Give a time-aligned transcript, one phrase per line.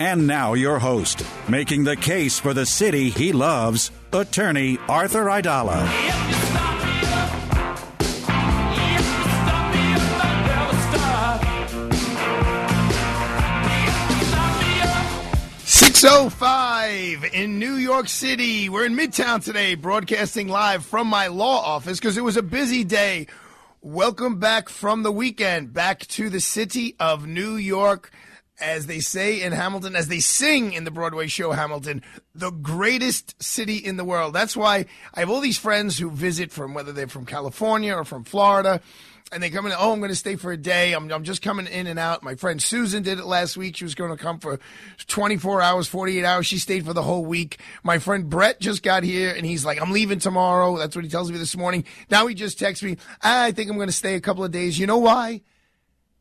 [0.00, 5.88] And now, your host, making the case for the city he loves, attorney Arthur Aidala.
[15.64, 18.68] 605 in New York City.
[18.68, 22.84] We're in Midtown today, broadcasting live from my law office because it was a busy
[22.84, 23.26] day.
[23.80, 28.12] Welcome back from the weekend, back to the city of New York.
[28.60, 32.02] As they say in Hamilton, as they sing in the Broadway show Hamilton,
[32.34, 34.34] the greatest city in the world.
[34.34, 38.04] That's why I have all these friends who visit from whether they're from California or
[38.04, 38.80] from Florida
[39.32, 39.72] and they come in.
[39.76, 40.92] Oh, I'm going to stay for a day.
[40.92, 42.22] I'm, I'm just coming in and out.
[42.22, 43.76] My friend Susan did it last week.
[43.76, 44.58] She was going to come for
[45.06, 46.46] 24 hours, 48 hours.
[46.46, 47.60] She stayed for the whole week.
[47.82, 50.78] My friend Brett just got here and he's like, I'm leaving tomorrow.
[50.78, 51.84] That's what he tells me this morning.
[52.10, 52.96] Now he just texts me.
[53.22, 54.78] Ah, I think I'm going to stay a couple of days.
[54.78, 55.42] You know why?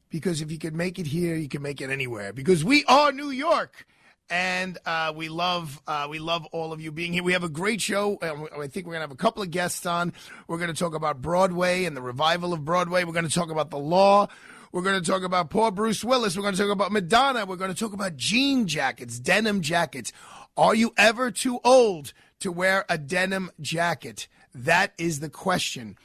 [0.09, 2.33] Because if you can make it here, you can make it anywhere.
[2.33, 3.85] Because we are New York
[4.29, 7.23] and uh, we love uh, we love all of you being here.
[7.23, 8.17] We have a great show.
[8.21, 10.13] I think we're to have a couple of guests on.
[10.47, 13.03] We're to talk about Broadway and the revival of Broadway.
[13.03, 14.27] We're to talk about the law.
[14.71, 16.35] We're going to talk about poor Bruce Willis.
[16.35, 17.45] We're going to talk about Madonna.
[17.45, 20.11] We're going to talk about jean jackets, denim jackets.
[20.57, 24.27] Are you ever too old to wear a denim jacket?
[24.53, 25.97] That is the question.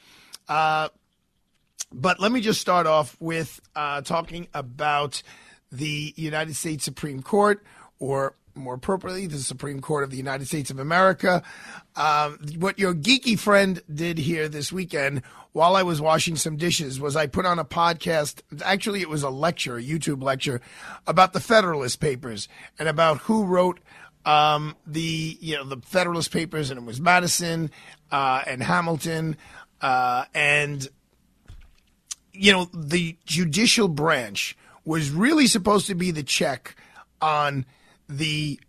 [0.47, 0.89] Uh,
[1.93, 5.21] but let me just start off with uh, talking about
[5.71, 7.63] the United States Supreme Court
[7.99, 11.41] or more appropriately, the Supreme Court of the United States of America.
[11.95, 15.23] Um, what your geeky friend did here this weekend
[15.53, 18.41] while I was washing some dishes was I put on a podcast.
[18.63, 20.61] Actually, it was a lecture, a YouTube lecture
[21.07, 22.47] about the Federalist Papers
[22.77, 23.79] and about who wrote
[24.25, 27.71] um, the you know the Federalist Papers, and it was Madison
[28.11, 29.35] uh, and Hamilton
[29.81, 30.87] uh, and
[32.33, 36.75] you know the judicial branch was really supposed to be the check
[37.21, 37.65] on
[38.09, 38.59] the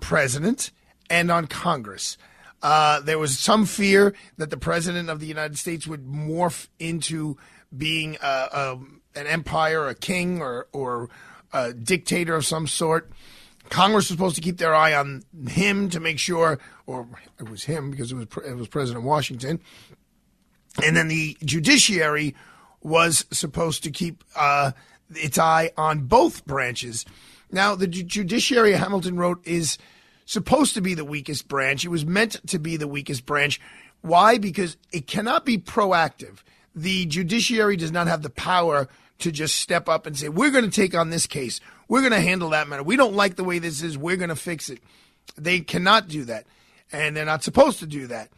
[0.00, 0.70] president
[1.10, 2.16] and on Congress.
[2.62, 7.36] Uh, there was some fear that the president of the United States would morph into
[7.76, 8.78] being a, a,
[9.14, 11.08] an empire, a king, or, or
[11.52, 13.10] a dictator of some sort.
[13.68, 17.06] Congress was supposed to keep their eye on him to make sure, or
[17.38, 19.60] it was him because it was it was President Washington,
[20.82, 22.34] and then the judiciary
[22.82, 24.72] was supposed to keep uh,
[25.10, 27.04] its eye on both branches.
[27.50, 29.78] Now, the judiciary, Hamilton wrote, is
[30.26, 31.84] supposed to be the weakest branch.
[31.84, 33.60] It was meant to be the weakest branch.
[34.02, 34.38] Why?
[34.38, 36.38] Because it cannot be proactive.
[36.74, 38.88] The judiciary does not have the power
[39.20, 41.60] to just step up and say, we're going to take on this case.
[41.88, 42.82] We're going to handle that matter.
[42.82, 43.98] We don't like the way this is.
[43.98, 44.80] We're going to fix it.
[45.36, 46.46] They cannot do that.
[46.92, 48.30] And they're not supposed to do that.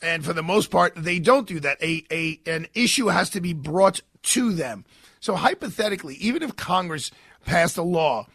[0.00, 1.82] And for the most part, they don't do that.
[1.82, 4.84] A, a, an issue has to be brought to them.
[5.20, 7.10] So hypothetically, even if Congress
[7.44, 8.26] passed a law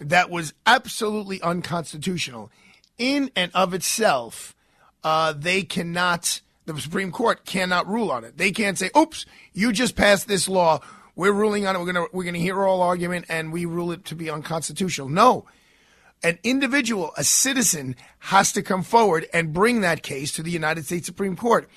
[0.00, 2.50] that was absolutely unconstitutional
[2.98, 4.54] in and of itself,
[5.02, 8.38] uh, they cannot, the Supreme Court cannot rule on it.
[8.38, 10.80] They can't say, oops, you just passed this law.
[11.16, 11.80] We're ruling on it.
[11.80, 14.30] We're going to, we're going to hear all argument and we rule it to be
[14.30, 15.08] unconstitutional.
[15.08, 15.46] No.
[16.22, 20.84] An individual, a citizen, has to come forward and bring that case to the United
[20.84, 21.68] States Supreme Court.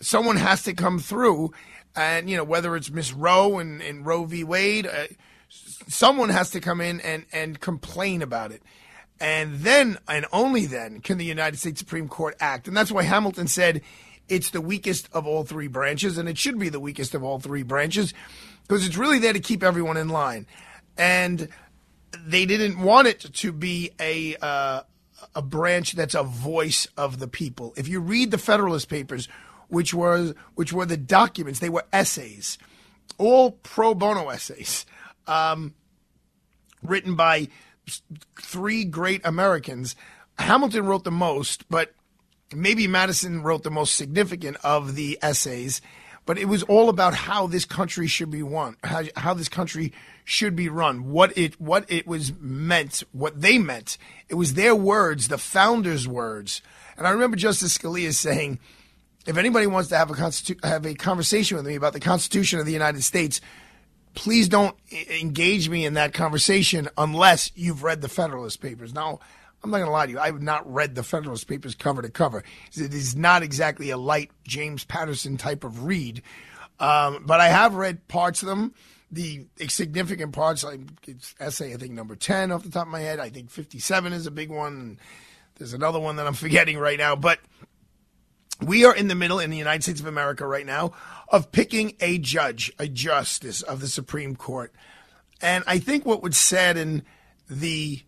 [0.00, 1.52] Someone has to come through,
[1.94, 4.44] and you know whether it's Miss Roe and, and Roe v.
[4.44, 5.06] Wade, uh,
[5.48, 8.62] someone has to come in and, and complain about it.
[9.18, 12.68] And then, and only then, can the United States Supreme Court act.
[12.68, 13.80] And that's why Hamilton said
[14.28, 17.38] it's the weakest of all three branches, and it should be the weakest of all
[17.38, 18.12] three branches
[18.62, 20.46] because it's really there to keep everyone in line.
[20.98, 21.48] And
[22.24, 24.82] they didn't want it to be a uh,
[25.34, 27.74] a branch that's a voice of the people.
[27.76, 29.28] If you read the Federalist Papers,
[29.68, 32.58] which was which were the documents, they were essays,
[33.18, 34.86] all pro bono essays
[35.26, 35.74] um,
[36.82, 37.48] written by
[38.40, 39.96] three great Americans.
[40.38, 41.94] Hamilton wrote the most, but
[42.54, 45.80] maybe Madison wrote the most significant of the essays.
[46.26, 49.92] But it was all about how this country should be won, how, how this country
[50.28, 53.96] should be run, what it what it was meant, what they meant.
[54.28, 56.60] It was their words, the founders' words.
[56.98, 58.58] And I remember Justice Scalia saying,
[59.24, 62.58] "If anybody wants to have a constitu- have a conversation with me about the Constitution
[62.58, 63.40] of the United States,
[64.14, 68.92] please don't engage me in that conversation unless you've read the Federalist Papers.
[68.92, 69.20] Now,
[69.62, 70.18] I'm not going to lie to you.
[70.18, 72.42] I have not read the Federalist Papers cover to cover.
[72.74, 76.22] It is not exactly a light James Patterson type of read,
[76.80, 78.74] um, but I have read parts of them.
[79.10, 83.00] The significant parts, like it's essay, I think number 10 off the top of my
[83.00, 83.20] head.
[83.20, 84.98] I think 57 is a big one.
[85.56, 87.38] There's another one that I'm forgetting right now, but
[88.60, 90.92] we are in the middle in the United States of America right now
[91.28, 94.72] of picking a judge, a justice of the Supreme Court.
[95.40, 97.02] And I think what would sadden
[97.48, 98.02] the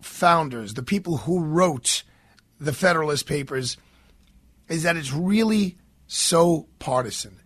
[0.00, 2.02] founders, the people who wrote
[2.60, 3.76] the Federalist Papers,
[4.68, 7.40] is that it's really so partisan.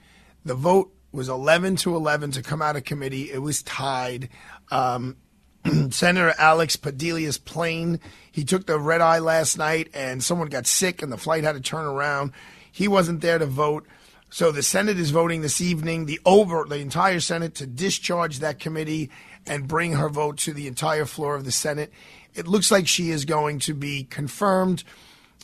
[0.45, 3.31] The vote was 11 to 11 to come out of committee.
[3.31, 4.29] It was tied.
[4.71, 5.17] Um,
[5.91, 8.01] Senator Alex Padilla plane,
[8.31, 11.55] he took the red eye last night and someone got sick and the flight had
[11.55, 12.33] to turn around.
[12.71, 13.87] He wasn't there to vote.
[14.31, 18.59] So the Senate is voting this evening, the over the entire Senate to discharge that
[18.61, 19.11] committee
[19.47, 21.93] and bring her vote to the entire floor of the Senate.
[22.35, 24.85] It looks like she is going to be confirmed,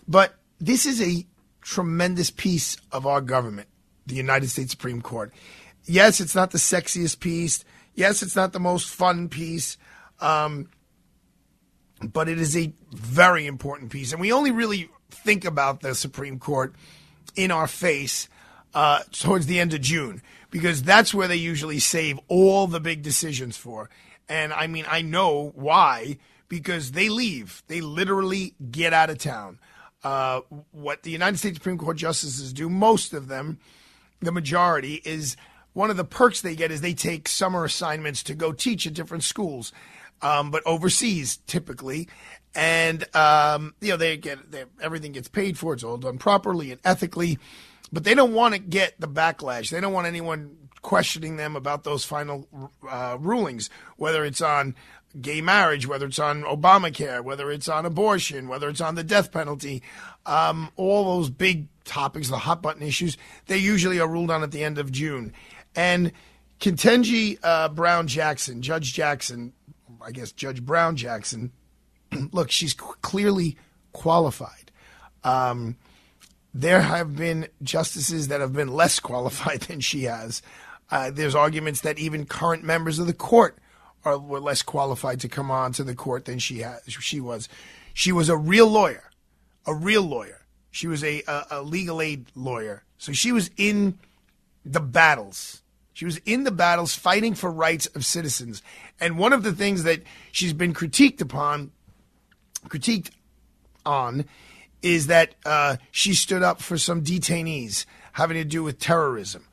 [0.07, 1.27] but this is a
[1.63, 3.69] tremendous piece of our government,
[4.07, 5.33] the United States Supreme Court.
[5.85, 7.65] Yes, it's not the sexiest piece.
[7.95, 9.77] Yes, it's not the most fun piece.
[10.21, 10.69] Um,
[12.13, 14.13] but it is a very important piece.
[14.13, 16.75] And we only really think about the Supreme Court
[17.37, 18.29] in our face
[18.75, 23.03] uh, towards the end of June because that's where they usually save all the big
[23.03, 23.91] decisions for.
[24.29, 26.19] And I mean, I know why
[26.49, 27.63] because they leave.
[27.67, 29.59] They literally get out of town.
[30.03, 33.59] Uh, what the United States Supreme Court justices do, most of them,
[34.25, 35.37] the majority, is
[35.73, 38.95] one of the perks they get is they take summer assignments to go teach at
[38.95, 39.73] different schools,
[40.23, 42.09] um, but overseas typically.
[42.55, 45.75] And um, you know they get they, everything gets paid for.
[45.75, 47.39] It's all done properly and ethically
[47.95, 49.71] but they don't want to get the backlash.
[49.71, 52.49] They don't want anyone questioning them about those final
[52.91, 54.75] uh, rulings, whether it's on
[55.21, 59.33] gay marriage, whether it's on Obamacare, whether it's on abortion, whether it's on the death
[59.33, 59.83] penalty,
[60.27, 63.17] um, all those big topics, the hot button issues,
[63.47, 65.33] they usually are ruled on at the end of June.
[65.77, 66.13] And
[66.61, 69.53] Ketanji uh, Brown Jackson, Judge Jackson,
[70.03, 71.53] I guess Judge Brown Jackson,
[72.33, 73.57] look, she's clearly
[73.93, 74.71] qualified.
[75.23, 75.77] Um,
[76.53, 80.43] there have been justices that have been less qualified than she has.
[80.91, 83.59] Uh, there's arguments that even current members of the court
[84.05, 86.83] are were less qualified to come on to the court than she has.
[86.87, 87.49] She was.
[87.93, 89.11] She was a real lawyer,
[89.67, 90.41] a real lawyer.
[90.71, 92.83] She was a, a, a legal aid lawyer.
[92.99, 93.99] So she was in
[94.65, 95.63] the battles.
[95.93, 98.63] She was in the battles fighting for rights of citizens.
[99.01, 100.03] And one of the things that
[100.33, 101.71] she's been critiqued upon,
[102.67, 103.11] critiqued
[103.87, 104.25] on,
[104.83, 109.47] is that uh, she stood up for some detainees having to do with terrorism.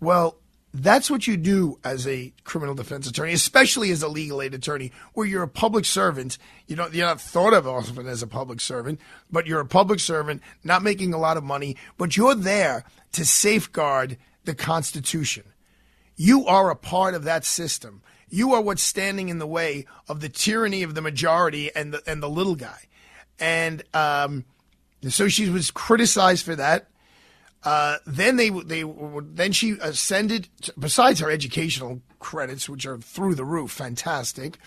[0.00, 0.36] Well,
[0.76, 4.90] that's what you do as a criminal defense attorney, especially as a legal aid attorney,
[5.12, 6.36] where you're a public servant.
[6.66, 9.00] You don't, you're not thought of often as a public servant,
[9.30, 13.24] but you're a public servant, not making a lot of money, but you're there to
[13.24, 15.44] safeguard the Constitution.
[16.16, 18.02] You are a part of that system.
[18.28, 22.02] You are what's standing in the way of the tyranny of the majority and the
[22.04, 22.80] and the little guy.
[23.38, 24.44] And um,
[25.08, 26.88] so she was criticized for that.
[27.64, 28.84] Uh, then they they
[29.32, 30.48] then she ascended.
[30.78, 34.58] Besides her educational credits, which are through the roof, fantastic.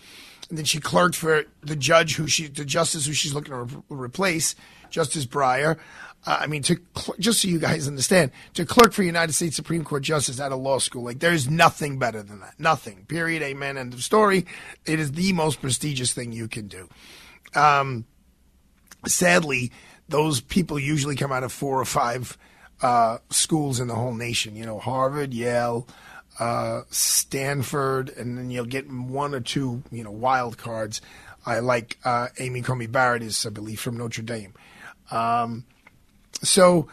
[0.50, 3.64] And then she clerked for the judge who she, the justice who she's looking to
[3.64, 4.56] re- replace,
[4.90, 5.78] Justice Breyer.
[6.26, 9.56] Uh, I mean, to cl- just so you guys understand, to clerk for United States
[9.56, 12.58] Supreme Court justice at a law school, like there's nothing better than that.
[12.58, 13.06] Nothing.
[13.06, 13.44] Period.
[13.44, 13.78] Amen.
[13.78, 14.46] End of story.
[14.86, 16.90] It is the most prestigious thing you can do.
[17.54, 18.06] Um,
[19.06, 19.72] sadly,
[20.08, 22.38] those people usually come out of four or five
[22.82, 24.56] uh, schools in the whole nation.
[24.56, 25.88] You know, Harvard, Yale,
[26.40, 31.02] uh, Stanford, and then you'll get one or two, you know, wild cards.
[31.46, 34.54] I like uh, Amy Coney Barrett is, I believe, from Notre Dame.
[35.10, 35.66] Um,
[36.44, 36.88] so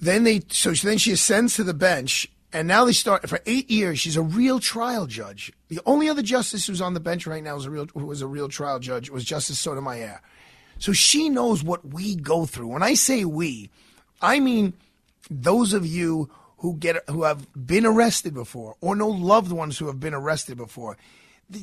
[0.00, 3.68] then they, so then she ascends to the bench, and now they start for eight
[3.70, 3.98] years.
[3.98, 5.52] She's a real trial judge.
[5.68, 8.22] The only other justice who's on the bench right now is a real, who was
[8.22, 10.20] a real trial judge was Justice Sotomayor.
[10.78, 12.68] So she knows what we go through.
[12.68, 13.70] When I say we,
[14.24, 14.72] I mean
[15.30, 19.86] those of you who get who have been arrested before or know loved ones who
[19.86, 20.96] have been arrested before.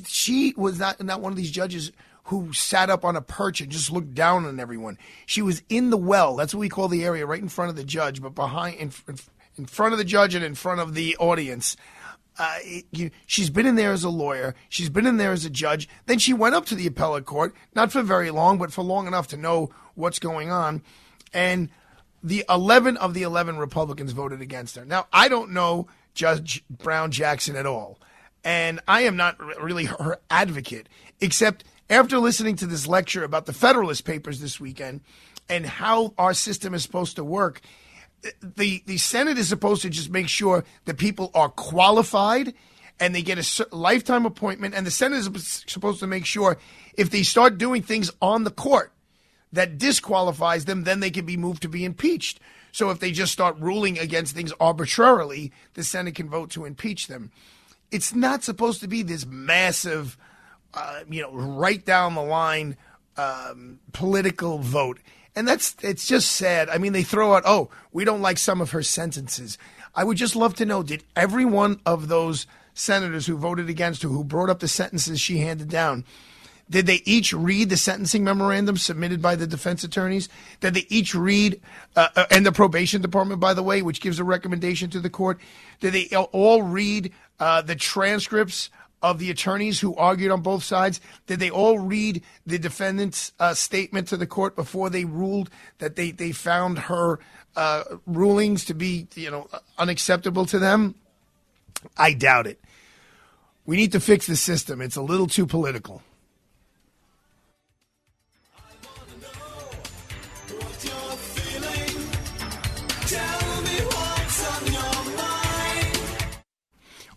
[0.06, 1.90] She was not not one of these judges
[2.26, 4.96] who sat up on a perch and just looked down on everyone.
[5.26, 6.36] She was in the well.
[6.36, 8.92] That's what we call the area right in front of the judge, but behind in,
[9.58, 11.76] in front of the judge and in front of the audience
[12.38, 12.58] uh,
[12.90, 14.54] you, she's been in there as a lawyer.
[14.68, 15.88] She's been in there as a judge.
[16.06, 19.06] Then she went up to the appellate court, not for very long, but for long
[19.06, 20.82] enough to know what's going on.
[21.34, 21.68] And
[22.22, 24.84] the 11 of the 11 Republicans voted against her.
[24.84, 27.98] Now, I don't know Judge Brown Jackson at all.
[28.44, 30.88] And I am not really her advocate,
[31.20, 35.00] except after listening to this lecture about the Federalist Papers this weekend
[35.48, 37.60] and how our system is supposed to work,
[38.42, 42.54] the, the Senate is supposed to just make sure that people are qualified
[42.98, 44.74] and they get a lifetime appointment.
[44.74, 46.58] And the Senate is supposed to make sure
[46.94, 48.92] if they start doing things on the court
[49.52, 52.40] that disqualifies them, then they can be moved to be impeached.
[52.72, 57.06] So if they just start ruling against things arbitrarily, the Senate can vote to impeach
[57.06, 57.30] them.
[57.90, 60.16] It's not supposed to be this massive,
[60.72, 62.76] uh, you know, right down the line
[63.18, 64.98] um, political vote.
[65.36, 66.70] And that's it's just sad.
[66.70, 69.58] I mean, they throw out, oh, we don't like some of her sentences.
[69.94, 74.02] I would just love to know did every one of those senators who voted against
[74.02, 76.04] her, who brought up the sentences she handed down,
[76.70, 80.28] did they each read the sentencing memorandum submitted by the defense attorneys?
[80.60, 81.60] Did they each read,
[81.96, 85.10] uh, uh, and the probation department, by the way, which gives a recommendation to the
[85.10, 85.38] court?
[85.80, 88.70] Did they all read uh, the transcripts
[89.02, 91.00] of the attorneys who argued on both sides?
[91.26, 95.96] Did they all read the defendant's uh, statement to the court before they ruled that
[95.96, 97.18] they, they found her
[97.56, 100.94] uh, rulings to be, you know, unacceptable to them?
[101.98, 102.60] I doubt it.
[103.66, 104.80] We need to fix the system.
[104.80, 106.02] It's a little too political.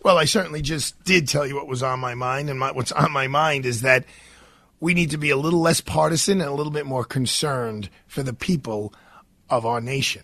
[0.06, 2.92] Well, I certainly just did tell you what was on my mind, and my, what's
[2.92, 4.04] on my mind is that
[4.78, 8.22] we need to be a little less partisan and a little bit more concerned for
[8.22, 8.94] the people
[9.50, 10.22] of our nation.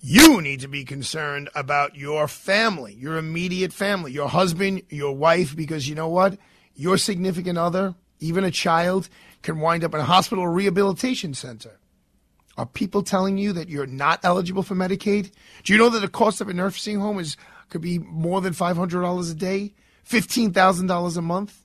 [0.00, 5.56] You need to be concerned about your family, your immediate family, your husband, your wife,
[5.56, 6.38] because you know what?
[6.76, 9.08] Your significant other, even a child,
[9.42, 11.80] can wind up in a hospital rehabilitation center.
[12.56, 15.32] Are people telling you that you're not eligible for Medicaid?
[15.64, 17.36] Do you know that the cost of a nursing home is
[17.74, 19.74] could be more than $500 a day,
[20.08, 21.64] $15,000 a month.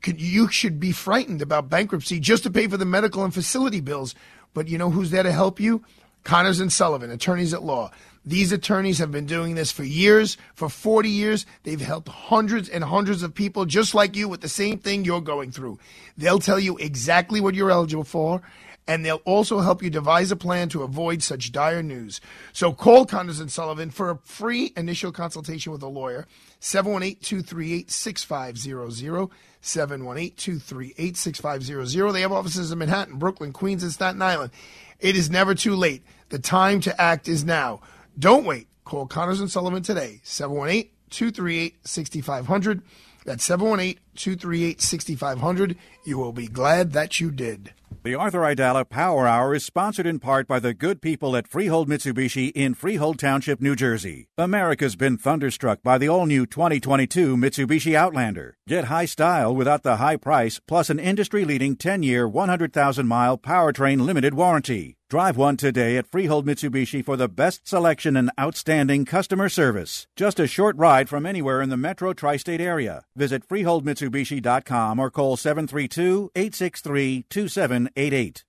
[0.00, 3.80] Could, you should be frightened about bankruptcy just to pay for the medical and facility
[3.80, 4.14] bills.
[4.54, 5.84] But you know who's there to help you?
[6.24, 7.90] Connors and Sullivan, attorneys at law.
[8.24, 11.44] These attorneys have been doing this for years, for 40 years.
[11.62, 15.20] They've helped hundreds and hundreds of people just like you with the same thing you're
[15.20, 15.78] going through.
[16.16, 18.40] They'll tell you exactly what you're eligible for
[18.88, 22.22] and they'll also help you devise a plan to avoid such dire news.
[22.54, 26.26] So call Connors and Sullivan for a free initial consultation with a lawyer.
[26.62, 29.30] 718-238-6500.
[29.62, 32.12] 718-238-6500.
[32.12, 34.52] They have offices in Manhattan, Brooklyn, Queens, and Staten Island.
[34.98, 36.02] It is never too late.
[36.30, 37.80] The time to act is now.
[38.18, 38.68] Don't wait.
[38.84, 40.22] Call Connors and Sullivan today.
[40.24, 42.80] 718-238-6500.
[43.28, 45.76] That's 718-238-6500.
[46.06, 47.74] You will be glad that you did.
[48.02, 51.90] The Arthur Aidala Power Hour is sponsored in part by the good people at Freehold
[51.90, 54.28] Mitsubishi in Freehold Township, New Jersey.
[54.38, 58.56] America's been thunderstruck by the all new 2022 Mitsubishi Outlander.
[58.66, 63.36] Get high style without the high price, plus an industry leading 10 year, 100,000 mile
[63.36, 64.97] powertrain limited warranty.
[65.10, 70.06] Drive one today at Freehold Mitsubishi for the best selection and outstanding customer service.
[70.16, 73.04] Just a short ride from anywhere in the metro tri state area.
[73.16, 78.44] Visit FreeholdMitsubishi.com or call 732 863 2788.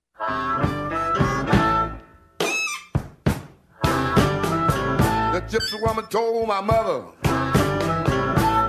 [5.31, 7.05] The gypsy woman told my mother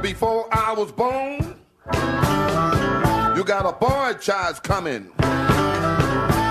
[0.01, 1.57] before I was born,
[3.37, 5.11] You got a boy child coming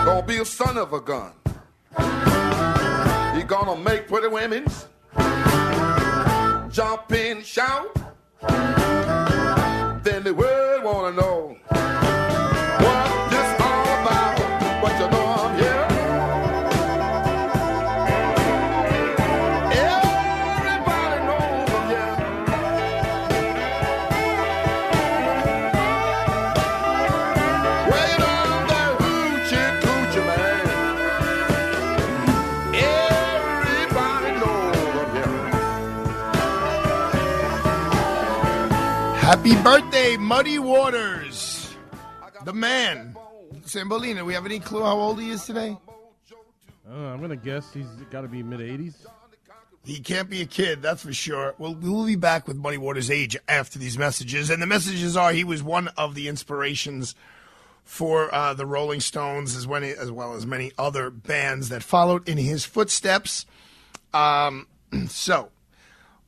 [0.09, 1.31] gonna be a son of a gun.
[3.35, 4.65] He gonna make pretty women
[6.71, 7.93] jump and shout.
[10.03, 11.48] Then the world wanna know
[39.49, 41.73] Happy birthday, Muddy Waters.
[42.45, 43.15] The man.
[43.61, 45.75] Sambolina, we have any clue how old he is today?
[46.87, 49.07] Uh, I'm going to guess he's got to be mid 80s.
[49.83, 51.55] He can't be a kid, that's for sure.
[51.57, 54.51] Well, we'll be back with Muddy Waters' age after these messages.
[54.51, 57.15] And the messages are he was one of the inspirations
[57.83, 62.29] for uh, the Rolling Stones, as, when, as well as many other bands that followed
[62.29, 63.47] in his footsteps.
[64.13, 64.67] Um,
[65.07, 65.49] so,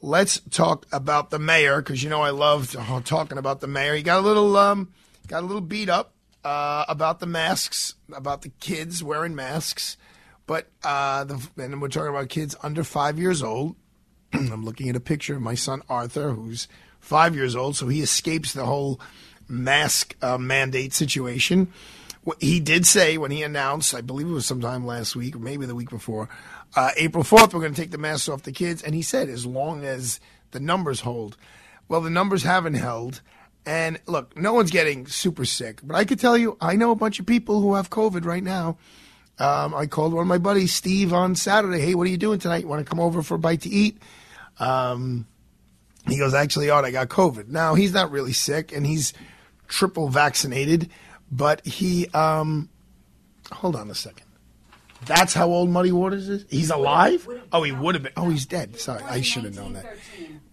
[0.01, 3.95] let's talk about the mayor because you know I love talking about the mayor.
[3.95, 4.91] He got a little um,
[5.27, 9.97] got a little beat up uh, about the masks, about the kids wearing masks,
[10.47, 13.75] but uh, the, and we're talking about kids under five years old.
[14.33, 16.67] I'm looking at a picture of my son Arthur, who's
[16.99, 18.99] five years old, so he escapes the whole
[19.47, 21.71] mask uh, mandate situation.
[22.39, 25.65] He did say when he announced, I believe it was sometime last week or maybe
[25.65, 26.29] the week before,
[26.75, 28.81] uh, April 4th, we're going to take the masks off the kids.
[28.81, 30.19] And he said, as long as
[30.51, 31.37] the numbers hold.
[31.87, 33.21] Well, the numbers haven't held.
[33.65, 36.95] And look, no one's getting super sick, but I could tell you, I know a
[36.95, 38.77] bunch of people who have COVID right now.
[39.37, 41.79] Um, I called one of my buddies, Steve, on Saturday.
[41.79, 42.63] Hey, what are you doing tonight?
[42.63, 43.97] You want to come over for a bite to eat?
[44.59, 45.27] Um,
[46.07, 47.47] he goes, actually, Art, I got COVID.
[47.47, 49.13] Now, he's not really sick, and he's
[49.67, 50.89] triple vaccinated,
[51.31, 52.69] but he, um,
[53.51, 54.25] hold on a second.
[55.05, 56.45] That's how old Muddy Waters is?
[56.49, 57.27] He's alive?
[57.51, 58.13] Oh, he would have been.
[58.15, 58.79] Oh, he's dead.
[58.79, 59.97] Sorry, I should have known that.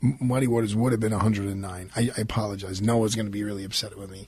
[0.00, 1.90] Muddy Waters would have been 109.
[1.94, 2.80] I, I apologize.
[2.80, 4.26] Noah's going to be really upset with me.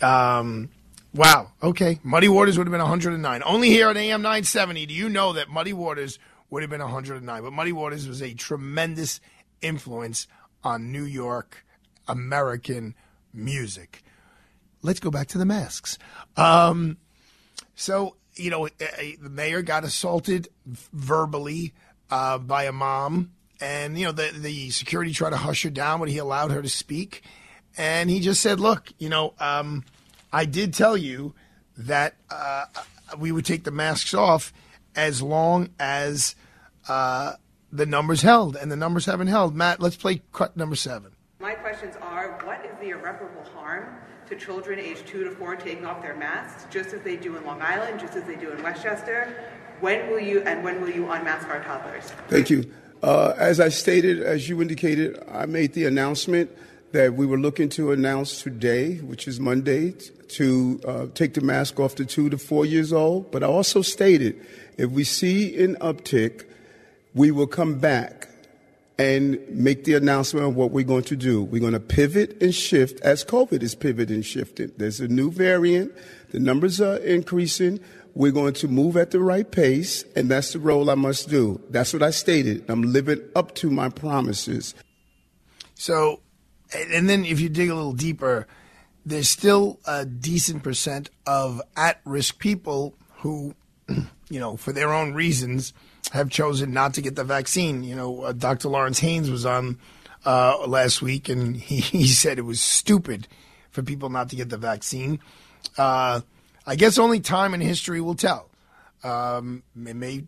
[0.00, 0.70] Um,
[1.14, 1.52] wow.
[1.62, 1.98] Okay.
[2.02, 3.42] Muddy Waters would have been 109.
[3.44, 6.18] Only here at AM 970 do you know that Muddy Waters
[6.50, 7.42] would have been 109.
[7.42, 9.20] But Muddy Waters was a tremendous
[9.62, 10.28] influence
[10.62, 11.64] on New York
[12.08, 12.94] American
[13.32, 14.02] music.
[14.82, 15.98] Let's go back to the masks.
[16.36, 16.98] Um,
[17.74, 20.48] so, you know, a- a- the mayor got assaulted
[20.92, 21.72] verbally
[22.10, 26.00] uh, by a mom, and, you know, the, the security tried to hush her down,
[26.00, 27.22] but he allowed her to speak.
[27.78, 29.84] And he just said, look, you know, um,
[30.32, 31.34] I did tell you
[31.78, 32.64] that uh,
[33.18, 34.52] we would take the masks off
[34.94, 36.34] as long as
[36.88, 37.34] uh,
[37.72, 39.54] the numbers held, and the numbers haven't held.
[39.54, 41.12] Matt, let's play cut number seven.
[41.38, 43.96] My questions are what is the irreparable harm
[44.28, 47.44] to children aged 2 to 4 taking off their masks, just as they do in
[47.44, 49.34] Long Island, just as they do in Westchester?
[49.80, 52.04] When will you and when will you unmask our toddlers?
[52.28, 52.70] Thank you.
[53.02, 56.50] Uh, as I stated, as you indicated, I made the announcement
[56.92, 59.92] that we were looking to announce today, which is Monday,
[60.28, 63.30] to uh, take the mask off to two to four years old.
[63.30, 64.44] But I also stated
[64.78, 66.44] if we see an uptick,
[67.14, 68.28] we will come back
[68.98, 71.42] and make the announcement of what we're going to do.
[71.42, 74.72] We're going to pivot and shift as COVID is pivoting and shifting.
[74.76, 75.92] There's a new variant.
[76.30, 77.80] The numbers are increasing.
[78.14, 81.60] We're going to move at the right pace, and that's the role I must do.
[81.68, 82.64] That's what I stated.
[82.70, 84.74] I'm living up to my promises.
[85.74, 86.20] So,
[86.72, 88.46] and then if you dig a little deeper,
[89.04, 93.54] there's still a decent percent of at risk people who,
[94.30, 95.74] you know, for their own reasons,
[96.12, 97.84] have chosen not to get the vaccine.
[97.84, 98.68] You know, uh, Dr.
[98.68, 99.78] Lawrence Haynes was on
[100.24, 103.28] uh, last week and he, he said it was stupid
[103.70, 105.20] for people not to get the vaccine.
[105.76, 106.20] Uh,
[106.66, 108.50] I guess only time and history will tell.
[109.04, 110.24] Um, may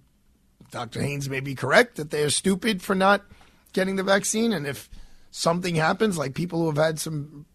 [0.70, 1.02] Dr.
[1.02, 3.24] Haynes may be correct that they're stupid for not
[3.72, 4.90] getting the vaccine, and if
[5.30, 7.46] something happens, like people who have had some,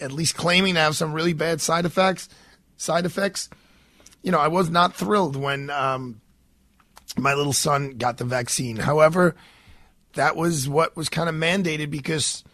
[0.00, 2.28] at least claiming to have some really bad side effects,
[2.76, 3.48] side effects,
[4.22, 6.20] you know, I was not thrilled when um,
[7.16, 8.76] my little son got the vaccine.
[8.76, 9.34] However,
[10.14, 12.44] that was what was kind of mandated because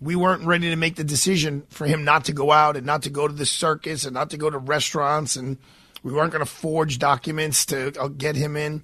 [0.00, 3.02] we weren't ready to make the decision for him not to go out and not
[3.02, 5.58] to go to the circus and not to go to restaurants and
[6.02, 8.82] we weren't going to forge documents to uh, get him in.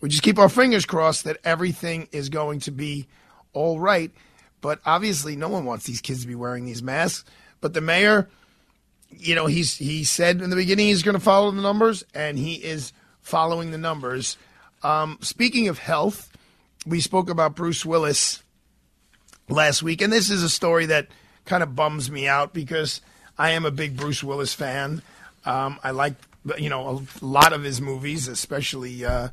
[0.00, 3.08] We just keep our fingers crossed that everything is going to be
[3.52, 4.12] all right.
[4.60, 7.24] But obviously, no one wants these kids to be wearing these masks.
[7.60, 8.28] But the mayor,
[9.10, 12.38] you know, he's he said in the beginning he's going to follow the numbers, and
[12.38, 12.92] he is
[13.26, 14.36] following the numbers.
[14.84, 16.32] Um, speaking of health,
[16.86, 18.40] we spoke about Bruce Willis
[19.48, 21.08] last week, and this is a story that
[21.44, 23.00] kind of bums me out because
[23.36, 25.02] I am a big Bruce Willis fan.
[25.44, 26.14] Um, I like
[26.56, 29.30] you know a lot of his movies, especially uh,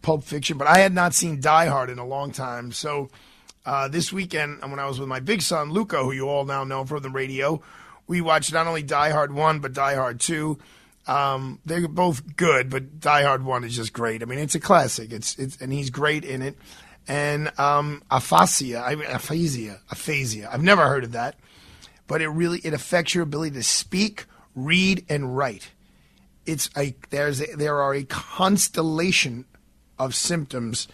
[0.00, 2.70] Pulp Fiction, but I had not seen Die Hard in a long time.
[2.70, 3.10] So
[3.66, 6.62] uh, this weekend, when I was with my big son Luca, who you all now
[6.62, 7.60] know from the radio,
[8.06, 10.60] we watched not only Die Hard one but Die Hard two.
[11.06, 14.22] Um, they're both good, but Die Hard one is just great.
[14.22, 15.12] I mean, it's a classic.
[15.12, 16.56] It's it's and he's great in it.
[17.06, 20.48] And um, aphasia, I mean, aphasia, aphasia.
[20.50, 21.36] I've never heard of that,
[22.06, 25.70] but it really it affects your ability to speak, read, and write.
[26.46, 29.44] It's a there's a, there are a constellation
[29.98, 30.88] of symptoms,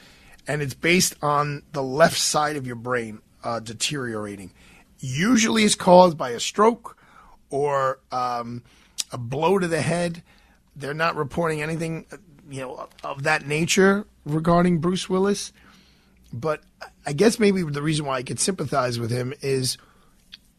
[0.48, 4.52] and it's based on the left side of your brain uh, deteriorating.
[4.98, 6.96] Usually, it's caused by a stroke
[7.50, 8.62] or um,
[9.12, 10.22] a blow to the head.
[10.76, 12.06] They're not reporting anything,
[12.48, 15.52] you know, of that nature regarding Bruce Willis.
[16.32, 16.62] But
[17.04, 19.78] I guess maybe the reason why I could sympathize with him is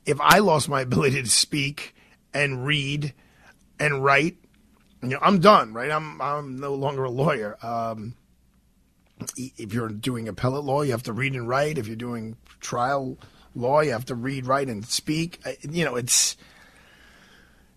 [0.05, 1.95] if I lost my ability to speak
[2.33, 3.13] and read
[3.79, 4.37] and write,
[5.01, 5.89] you know, I'm done, right?
[5.89, 7.57] I'm I'm no longer a lawyer.
[7.63, 8.15] Um,
[9.37, 11.77] if you're doing appellate law, you have to read and write.
[11.77, 13.17] If you're doing trial
[13.55, 15.39] law, you have to read, write, and speak.
[15.61, 16.37] You know, it's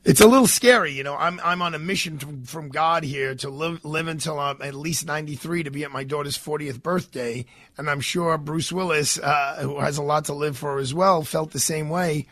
[0.05, 1.17] it's a little scary, you know.
[1.17, 4.75] I'm I'm on a mission to, from God here to live live until I'm at
[4.75, 7.47] least 93 to be at my daughter's 40th birthday,
[7.79, 11.23] and I'm sure Bruce Willis, uh, who has a lot to live for as well,
[11.23, 12.27] felt the same way.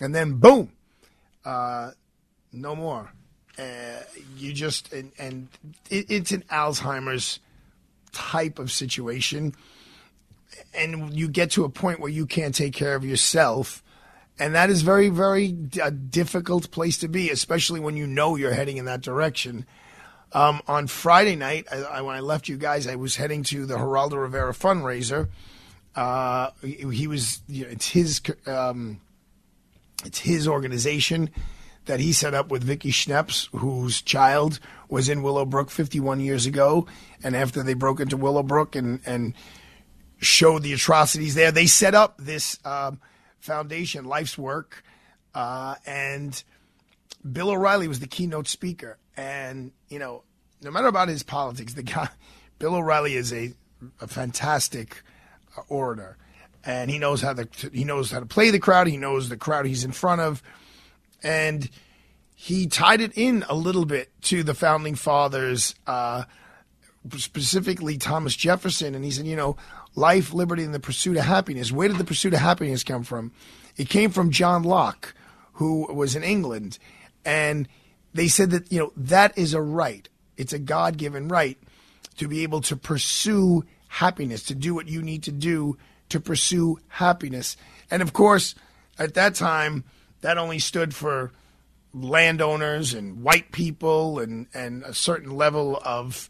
[0.00, 0.72] And then boom,
[1.44, 1.90] uh,
[2.52, 3.12] no more.
[3.58, 4.00] Uh,
[4.36, 5.48] you just and, and
[5.90, 7.40] it, it's an Alzheimer's
[8.12, 9.54] type of situation,
[10.72, 13.82] and you get to a point where you can't take care of yourself
[14.38, 18.54] and that is very, very a difficult place to be, especially when you know you're
[18.54, 19.66] heading in that direction.
[20.32, 23.66] Um, on Friday night, I, I, when I left you guys, I was heading to
[23.66, 25.28] the Geraldo Rivera fundraiser.
[25.96, 29.00] Uh, he, he, was, you know, it's his, um,
[30.04, 31.30] it's his organization
[31.86, 36.86] that he set up with Vicky Schneps, whose child was in Willowbrook 51 years ago.
[37.24, 39.34] And after they broke into Willowbrook and, and
[40.18, 42.58] showed the atrocities there, they set up this.
[42.64, 43.00] Um,
[43.40, 44.82] Foundation, Life's Work,
[45.34, 46.42] uh, and
[47.30, 48.98] Bill O'Reilly was the keynote speaker.
[49.16, 50.22] And you know,
[50.62, 52.08] no matter about his politics, the guy,
[52.58, 53.52] Bill O'Reilly, is a,
[54.00, 55.02] a fantastic
[55.56, 56.16] uh, orator,
[56.64, 58.86] and he knows how to he knows how to play the crowd.
[58.86, 60.42] He knows the crowd he's in front of,
[61.22, 61.68] and
[62.34, 65.74] he tied it in a little bit to the founding fathers.
[65.86, 66.24] Uh,
[67.16, 69.56] specifically Thomas Jefferson, and he said, you know,
[69.98, 71.72] life, liberty, and the pursuit of happiness.
[71.72, 73.32] Where did the pursuit of happiness come from?
[73.76, 75.14] It came from John Locke,
[75.54, 76.78] who was in England.
[77.24, 77.68] And
[78.14, 80.08] they said that, you know, that is a right.
[80.36, 81.58] It's a God given right
[82.16, 85.76] to be able to pursue happiness, to do what you need to do
[86.08, 87.56] to pursue happiness.
[87.90, 88.54] And of course,
[88.98, 89.84] at that time,
[90.20, 91.32] that only stood for
[91.94, 96.28] landowners and white people and, and a certain level of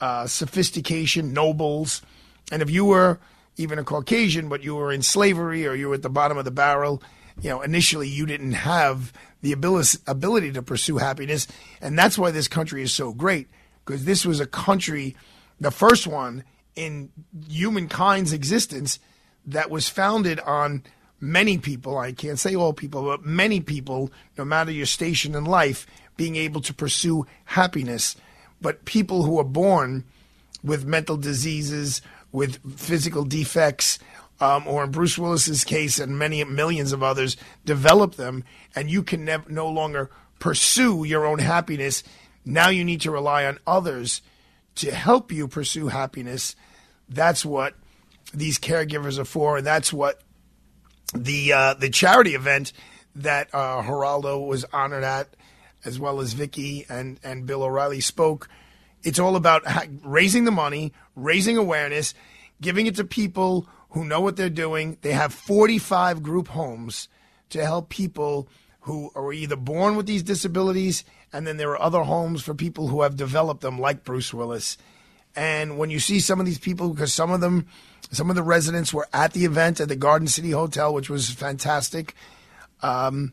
[0.00, 2.02] uh, sophistication, nobles.
[2.52, 3.18] And if you were
[3.56, 6.44] even a Caucasian, but you were in slavery or you were at the bottom of
[6.44, 7.02] the barrel,
[7.40, 11.46] you know, initially you didn't have the ability, ability to pursue happiness.
[11.80, 13.48] And that's why this country is so great,
[13.84, 15.16] because this was a country,
[15.60, 17.10] the first one in
[17.48, 18.98] humankind's existence
[19.46, 20.82] that was founded on
[21.20, 25.44] many people, I can't say all people, but many people, no matter your station in
[25.44, 28.16] life, being able to pursue happiness.
[28.60, 30.04] But people who are born
[30.62, 32.00] with mental diseases
[32.34, 34.00] with physical defects,
[34.40, 38.42] um, or in Bruce Willis's case and many millions of others, develop them,
[38.74, 42.02] and you can no longer pursue your own happiness.
[42.44, 44.20] Now you need to rely on others
[44.74, 46.56] to help you pursue happiness.
[47.08, 47.74] That's what
[48.34, 50.20] these caregivers are for, and that's what
[51.14, 52.72] the uh, the charity event
[53.14, 55.28] that uh, Geraldo was honored at,
[55.84, 58.48] as well as Vicky and and Bill O'Reilly spoke
[59.04, 62.14] it's all about ha- raising the money, raising awareness,
[62.60, 64.98] giving it to people who know what they're doing.
[65.02, 67.08] They have 45 group homes
[67.50, 68.48] to help people
[68.80, 72.88] who are either born with these disabilities, and then there are other homes for people
[72.88, 74.76] who have developed them, like Bruce Willis.
[75.34, 77.66] And when you see some of these people, because some of them,
[78.10, 81.30] some of the residents were at the event at the Garden City Hotel, which was
[81.30, 82.14] fantastic.
[82.82, 83.32] Um,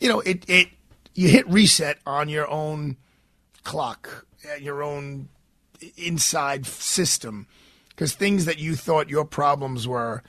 [0.00, 0.68] you know, it it
[1.14, 2.96] you hit reset on your own
[3.62, 4.26] clock
[4.60, 5.28] your own
[5.96, 7.46] inside system
[7.88, 10.22] because things that you thought your problems were,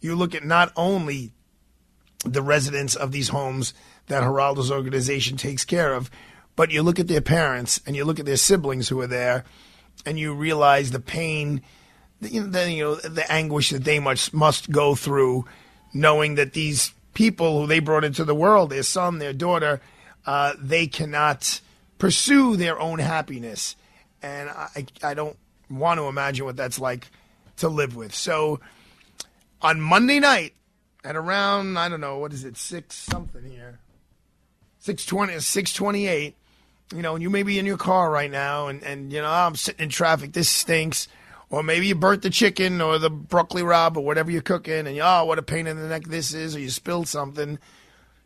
[0.00, 1.32] you look at not only
[2.24, 3.72] the residents of these homes
[4.08, 6.10] that Geraldo's organization takes care of,
[6.56, 9.44] but you look at their parents and you look at their siblings who are there,
[10.04, 11.62] and you realize the pain,
[12.20, 15.46] you know, the, you know, the anguish that they must must go through,
[15.94, 19.80] knowing that these people who they brought into the world, their son, their daughter,
[20.26, 21.60] uh, they cannot
[21.98, 23.74] pursue their own happiness.
[24.22, 25.36] And I, I don't
[25.70, 27.08] want to imagine what that's like
[27.58, 28.14] to live with.
[28.14, 28.60] So
[29.62, 30.54] on Monday night
[31.04, 33.78] at around, I don't know, what is it, 6 something here?
[34.80, 36.34] 620, 628.
[36.94, 39.46] You know, you may be in your car right now and, and you know, oh,
[39.46, 40.32] I'm sitting in traffic.
[40.32, 41.08] This stinks.
[41.48, 44.96] Or maybe you burnt the chicken or the broccoli rabe or whatever you're cooking and,
[44.96, 47.58] you, oh, what a pain in the neck this is, or you spilled something.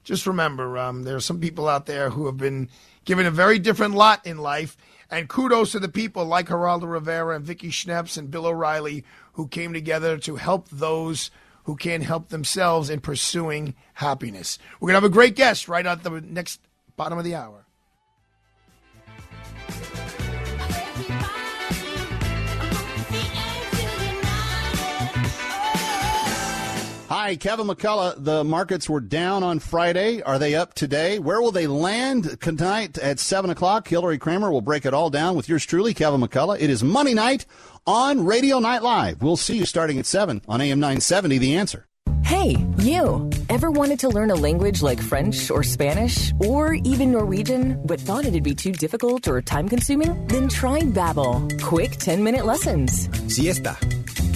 [0.04, 2.70] Just remember, um, there are some people out there who have been
[3.04, 4.76] given a very different lot in life.
[5.10, 9.48] And kudos to the people like Geraldo Rivera and Vicky Schneps and Bill O'Reilly who
[9.48, 11.30] came together to help those
[11.64, 14.58] who can't help themselves in pursuing happiness.
[14.78, 16.60] We're going to have a great guest right at the next
[16.96, 17.66] bottom of the hour.
[27.10, 28.22] Hi, Kevin McCullough.
[28.22, 30.22] The markets were down on Friday.
[30.22, 31.18] Are they up today?
[31.18, 33.88] Where will they land tonight at 7 o'clock?
[33.88, 36.60] Hillary Kramer will break it all down with yours truly, Kevin McCullough.
[36.60, 37.46] It is Money Night
[37.84, 39.22] on Radio Night Live.
[39.22, 41.88] We'll see you starting at 7 on AM 970, The Answer.
[42.22, 43.28] Hey, you!
[43.48, 48.24] Ever wanted to learn a language like French or Spanish or even Norwegian, but thought
[48.24, 50.28] it'd be too difficult or time consuming?
[50.28, 51.60] Then try Babbel.
[51.60, 53.08] Quick 10 minute lessons.
[53.26, 53.76] Siesta.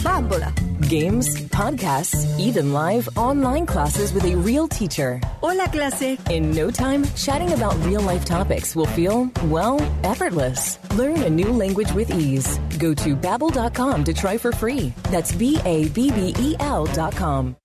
[0.05, 0.53] Bambola.
[0.89, 5.19] Games, podcasts, even live online classes with a real teacher.
[5.41, 6.19] Hola, clase.
[6.31, 10.79] In no time, chatting about real life topics will feel, well, effortless.
[10.95, 12.59] Learn a new language with ease.
[12.79, 14.93] Go to babbel.com to try for free.
[15.11, 17.57] That's B A B B E L.com.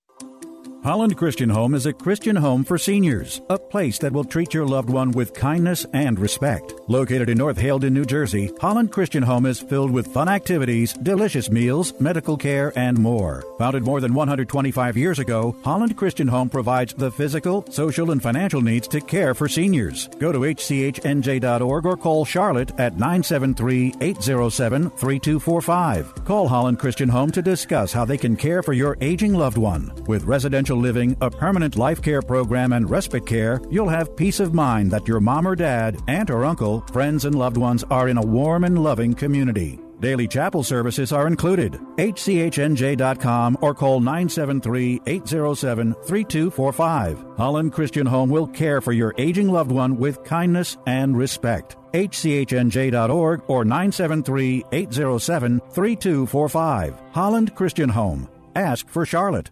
[0.82, 4.66] Holland Christian Home is a Christian home for seniors, a place that will treat your
[4.66, 6.74] loved one with kindness and respect.
[6.88, 11.52] Located in North Haledon, New Jersey, Holland Christian Home is filled with fun activities, delicious
[11.52, 13.44] meals, medical care, and more.
[13.58, 18.62] Founded more than 125 years ago, Holland Christian Home provides the physical, social, and financial
[18.62, 20.08] needs to care for seniors.
[20.18, 26.24] Go to hchnj.org or call Charlotte at 973 807 3245.
[26.24, 29.92] Call Holland Christian Home to discuss how they can care for your aging loved one.
[30.08, 34.54] With residential living, a permanent life care program, and respite care, you'll have peace of
[34.54, 38.18] mind that your mom or dad, aunt or uncle, friends, and loved ones are in
[38.18, 39.80] a warm and loving community.
[40.00, 41.74] Daily chapel services are included.
[41.98, 47.26] HCHNJ.com or call 973 807 3245.
[47.38, 51.76] Holland Christian Home will care for your aging loved one with kindness and respect.
[51.94, 57.02] HCHNJ.org or 973 807 3245.
[57.12, 58.30] Holland Christian Home.
[58.56, 59.52] Ask for Charlotte.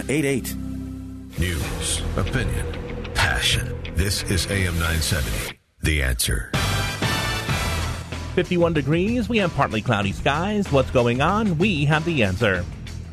[0.00, 1.38] 2788.
[1.38, 3.76] News, opinion, passion.
[3.94, 5.58] This is AM 970.
[5.82, 6.50] The answer.
[8.34, 9.28] 51 degrees.
[9.28, 10.70] We have partly cloudy skies.
[10.72, 11.58] What's going on?
[11.58, 12.64] We have the answer.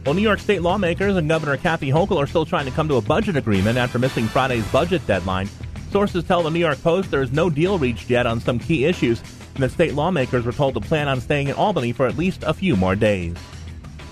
[0.06, 2.96] Well, New York State lawmakers and Governor Kathy Hochul are still trying to come to
[2.96, 5.50] a budget agreement after missing Friday's budget deadline.
[5.92, 8.86] Sources tell the New York Post there is no deal reached yet on some key
[8.86, 9.22] issues,
[9.56, 12.44] and that state lawmakers were told to plan on staying in Albany for at least
[12.44, 13.36] a few more days.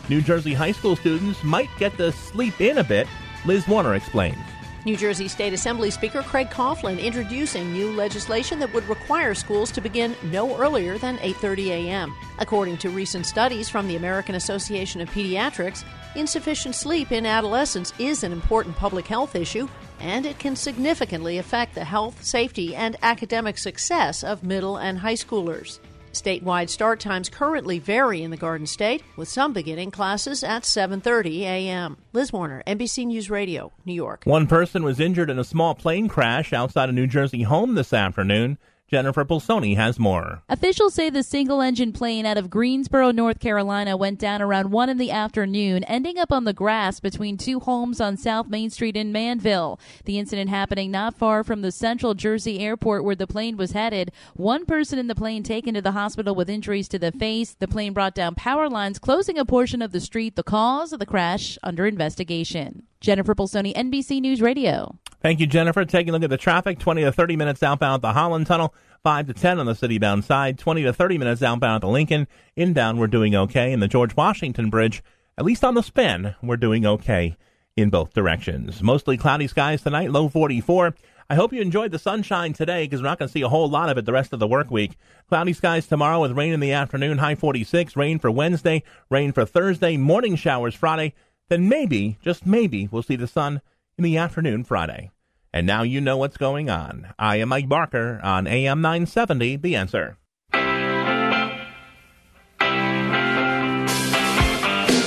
[0.08, 3.08] New Jersey high school students might get to sleep in a bit.
[3.46, 4.38] Liz Warner explains.
[4.86, 9.82] New Jersey State Assembly Speaker Craig Coughlin introducing new legislation that would require schools to
[9.82, 12.13] begin no earlier than 8:30 a.m.
[12.38, 18.24] According to recent studies from the American Association of Pediatrics, insufficient sleep in adolescents is
[18.24, 19.68] an important public health issue
[20.00, 25.13] and it can significantly affect the health, safety, and academic success of middle and high
[25.15, 25.80] schoolers.
[26.15, 31.41] Statewide start times currently vary in the Garden State, with some beginning classes at 7:30
[31.41, 31.97] a.m.
[32.13, 34.23] Liz Warner, NBC News Radio, New York.
[34.25, 37.93] One person was injured in a small plane crash outside a New Jersey home this
[37.93, 38.58] afternoon.
[38.88, 40.43] Jennifer Pulsoni has more.
[40.48, 44.89] Officials say the single engine plane out of Greensboro, North Carolina went down around 1
[44.89, 48.95] in the afternoon, ending up on the grass between two homes on South Main Street
[48.95, 49.80] in Manville.
[50.04, 54.12] The incident happening not far from the Central Jersey airport where the plane was headed.
[54.36, 57.56] One person in the plane taken to the hospital with injuries to the face.
[57.58, 60.36] The plane brought down power lines, closing a portion of the street.
[60.36, 62.84] The cause of the crash under investigation.
[63.02, 65.00] Jennifer Pulsoni, NBC News Radio.
[65.26, 65.84] Thank you, Jennifer.
[65.86, 68.76] Taking a look at the traffic 20 to 30 minutes outbound at the Holland Tunnel,
[69.02, 71.92] 5 to 10 on the city bound side, 20 to 30 minutes outbound at the
[71.92, 72.28] Lincoln.
[72.56, 73.74] Inbound, we're doing okay.
[73.74, 75.02] And the George Washington Bridge,
[75.36, 77.38] at least on the spin, we're doing okay
[77.76, 78.84] in both directions.
[78.84, 80.94] Mostly cloudy skies tonight, low 44.
[81.28, 83.68] I hope you enjoyed the sunshine today because we're not going to see a whole
[83.68, 84.96] lot of it the rest of the work week.
[85.28, 87.96] Cloudy skies tomorrow with rain in the afternoon, high 46.
[87.96, 91.16] Rain for Wednesday, rain for Thursday, morning showers Friday.
[91.50, 93.62] Then maybe, just maybe, we'll see the sun
[93.98, 95.10] in the afternoon Friday.
[95.56, 97.13] And now you know what's going on.
[97.18, 100.18] I am Mike Barker on AM 970, The Answer.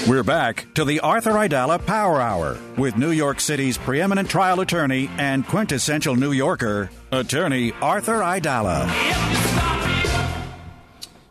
[0.09, 5.11] We're back to the Arthur Aidala Power Hour with New York City's preeminent trial attorney
[5.19, 8.89] and quintessential New Yorker, attorney Arthur Aidala.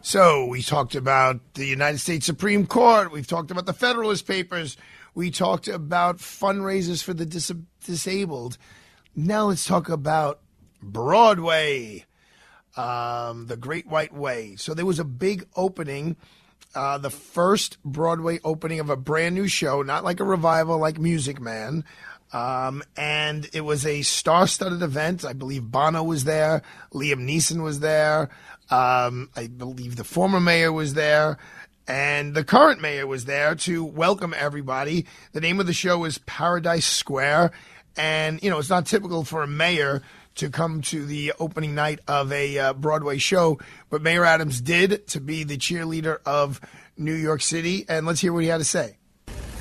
[0.02, 3.12] So we talked about the United States Supreme Court.
[3.12, 4.78] We've talked about the Federalist Papers.
[5.16, 7.52] We talked about fundraisers for the dis-
[7.84, 8.60] disabled.
[9.20, 10.42] Now let's talk about
[10.80, 12.06] Broadway,
[12.76, 14.56] um, the Great White Way.
[14.58, 16.18] So there was a big opening,
[16.76, 21.00] uh, the first Broadway opening of a brand new show, not like a revival like
[21.00, 21.84] Music Man.
[22.32, 25.26] Um, and it was a star-studded event.
[25.26, 26.62] I believe Bono was there,
[26.94, 28.30] Liam Neeson was there,
[28.70, 31.40] um, I believe the former mayor was there,
[31.88, 35.08] and the current mayor was there to welcome everybody.
[35.32, 37.52] The name of the show is Paradise Square,
[37.98, 40.02] and you know it's not typical for a mayor
[40.36, 43.58] to come to the opening night of a uh, Broadway show,
[43.90, 46.62] but Mayor Adams did to be the cheerleader of
[46.96, 48.98] New York City, and let's hear what he had to say.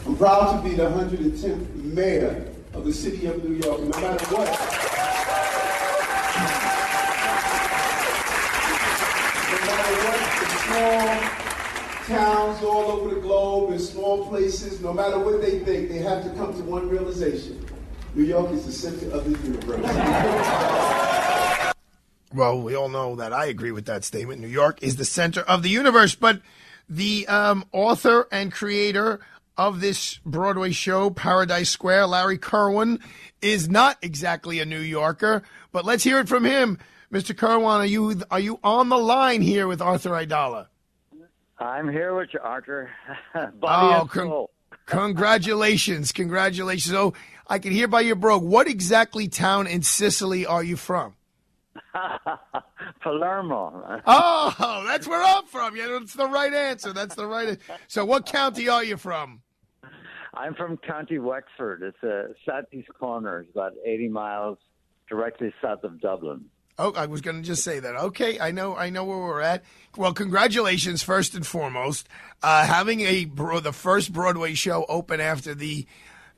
[0.07, 4.25] I'm proud to be the 110th mayor of the city of New York, no matter
[4.27, 4.47] what.
[9.51, 15.41] No matter what, small towns all over the globe, and small places, no matter what
[15.41, 17.67] they think, they have to come to one realization.
[18.17, 19.85] New York is the center of the universe.
[22.35, 24.41] Well, we all know that I agree with that statement.
[24.41, 26.41] New York is the center of the universe, but
[26.89, 29.21] the um, author and creator
[29.59, 33.01] of this Broadway show, Paradise Square, Larry Kirwan,
[33.43, 35.43] is not exactly a New Yorker.
[35.71, 36.79] But let's hear it from him,
[37.13, 37.37] Mr.
[37.37, 37.81] Kirwan.
[37.81, 40.69] Are you are you on the line here with Arthur Aidala?
[41.59, 42.91] I'm here with you, Arthur.
[43.35, 44.51] Body Oh, and soul.
[44.87, 46.95] Congratulations, congratulations!
[46.95, 47.13] Oh,
[47.49, 48.43] I can hear by your brogue.
[48.43, 51.15] What exactly town in Sicily are you from?
[53.03, 54.01] Palermo.
[54.07, 55.77] Oh, that's where I'm from.
[55.77, 56.93] Yeah, that's the right answer.
[56.93, 57.59] That's the right.
[57.87, 59.43] So, what county are you from?
[60.35, 61.83] I'm from County Wexford.
[61.83, 63.41] It's a southeast corner.
[63.41, 64.59] It's about 80 miles
[65.09, 66.47] directly south of Dublin.
[66.79, 67.97] Oh, I was going to just say that.
[67.97, 69.65] Okay, I know, I know where we're at.
[69.97, 72.07] Well, congratulations first and foremost,
[72.43, 75.87] uh, having a bro- the first Broadway show open after the,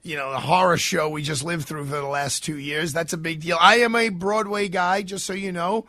[0.02, 2.92] you know, the horror show we just lived through for the last two years.
[2.92, 3.58] That's a big deal.
[3.60, 5.86] I am a Broadway guy, just so you know.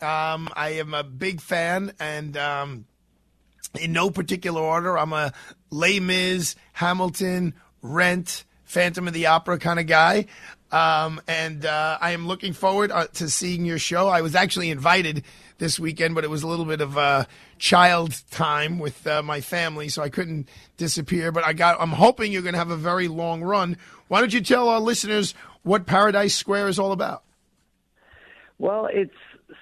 [0.00, 2.84] Um, I am a big fan, and um,
[3.80, 5.32] in no particular order, I'm a
[5.70, 10.26] Les Mis, Hamilton, Rent, Phantom of the Opera kind of guy.
[10.70, 14.08] Um, and uh, I am looking forward uh, to seeing your show.
[14.08, 15.24] I was actually invited
[15.56, 17.24] this weekend, but it was a little bit of uh,
[17.58, 21.32] child time with uh, my family, so I couldn't disappear.
[21.32, 21.80] But I got.
[21.80, 23.76] I'm hoping you're going to have a very long run.
[24.08, 27.22] Why don't you tell our listeners what Paradise Square is all about?
[28.58, 29.14] Well, it's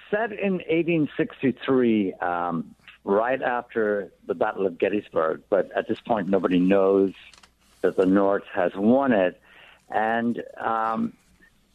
[0.09, 6.59] set in 1863, um, right after the Battle of Gettysburg, but at this point, nobody
[6.59, 7.13] knows
[7.81, 9.39] that the North has won it.
[9.89, 11.13] And um,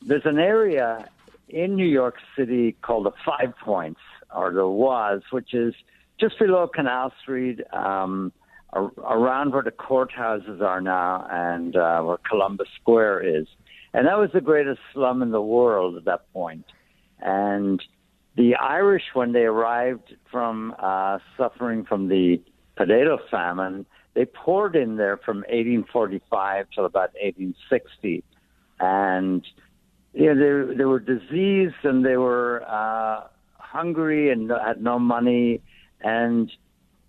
[0.03, 1.09] there's an area
[1.49, 4.01] in New York City called the Five Points,
[4.35, 5.75] or there was, which is
[6.23, 8.33] just below Canal Street, um,
[8.73, 13.47] ar- around where the courthouses are now and uh, where Columbus Square is.
[13.93, 16.65] And that was the greatest slum in the world at that point.
[17.21, 17.83] And
[18.37, 22.41] the Irish, when they arrived from uh, suffering from the
[22.77, 28.23] potato famine, they poured in there from 1845 till about 1860,
[28.79, 29.45] and
[30.13, 35.63] you know, they they were diseased and they were uh, hungry and had no money,
[36.03, 36.51] and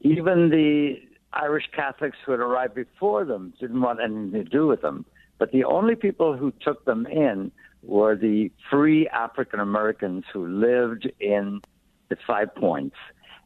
[0.02, 0.96] even the
[1.34, 5.06] Irish Catholics who had arrived before them didn't want anything to do with them.
[5.40, 7.52] But the only people who took them in
[7.82, 11.62] were the free African Americans who lived in
[12.10, 12.96] the Five Points.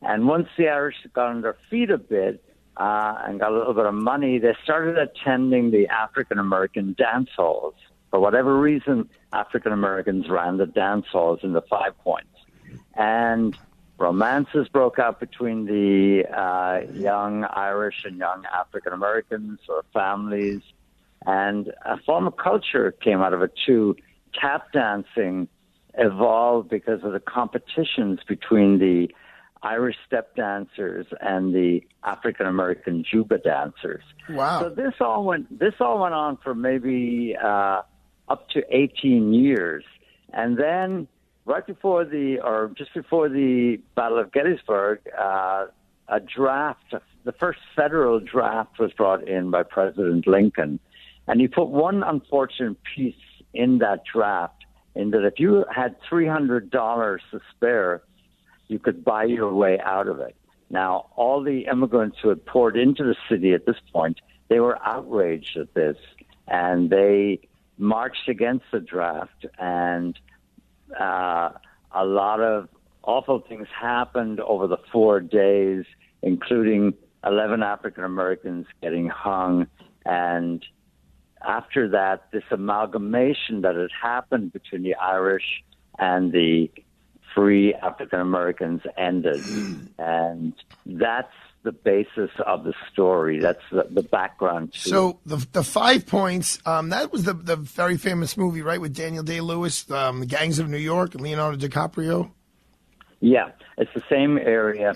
[0.02, 2.44] And once the Irish got on their feet a bit
[2.76, 7.30] uh, and got a little bit of money, they started attending the African American dance
[7.36, 7.74] halls.
[8.12, 12.30] For whatever reason, African Americans ran the dance halls in the Five Points.
[12.96, 13.58] And
[13.98, 20.62] romances broke out between the uh, young Irish and young African Americans or families.
[21.26, 23.96] And a form of culture came out of it too.
[24.40, 25.48] Tap dancing
[25.96, 29.10] evolved because of the competitions between the
[29.64, 34.04] Irish step dancers and the African American juba dancers.
[34.30, 34.62] Wow.
[34.62, 37.82] So this all went this all went on for maybe uh,
[38.30, 39.84] up to 18 years,
[40.32, 41.08] and then
[41.48, 45.68] right before the or just before the Battle of Gettysburg, uh,
[46.10, 50.80] a draft, the first federal draft was brought in by President Lincoln,
[51.28, 53.16] and he put one unfortunate piece
[53.54, 58.04] in that draft, in that if you had three hundred dollars to spare,
[58.68, 60.36] you could buy your way out of it.
[60.70, 64.78] Now, all the immigrants who had poured into the city at this point, they were
[64.86, 65.98] outraged at this,
[66.46, 67.40] and they
[67.78, 70.20] marched against the draft, and
[71.00, 71.52] uh,
[71.92, 72.70] a lot of
[73.04, 75.86] awful things happened over the four days,
[76.22, 76.94] including
[77.26, 79.68] 11 African Americans getting hung.
[80.06, 80.64] And
[81.46, 85.64] after that, this amalgamation that had happened between the Irish
[86.00, 86.70] and the
[87.34, 89.44] free African Americans ended.
[89.98, 90.54] and
[90.86, 91.34] that's
[91.68, 93.40] the basis of the story.
[93.40, 97.58] That's the, the background to So the the Five Points, um, that was the the
[97.58, 101.22] very famous movie, right, with Daniel Day Lewis, um, the Gangs of New York, and
[101.22, 102.32] Leonardo DiCaprio.
[103.20, 104.94] Yeah, it's the same area.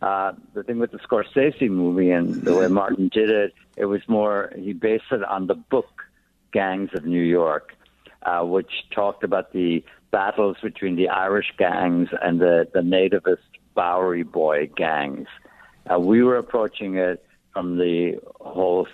[0.00, 4.00] uh, the thing with the Scorsese movie and the way Martin did it, it was
[4.08, 6.04] more he based it on the book
[6.52, 7.74] Gangs of New York,
[8.22, 14.22] uh, which talked about the battles between the Irish gangs and the the nativist Bowery
[14.22, 15.28] Boy gangs.
[15.90, 18.86] Uh, we were approaching it from the whole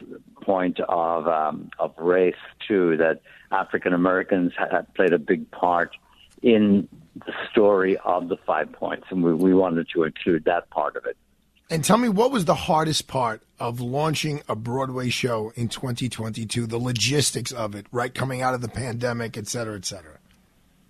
[0.42, 2.34] point of um, of race
[2.66, 5.96] too, that African Americans had played a big part
[6.42, 10.96] in the story of the Five Points, and we, we wanted to include that part
[10.96, 11.16] of it.
[11.68, 16.66] And tell me, what was the hardest part of launching a Broadway show in 2022?
[16.66, 20.18] The logistics of it, right, coming out of the pandemic, et cetera, et cetera.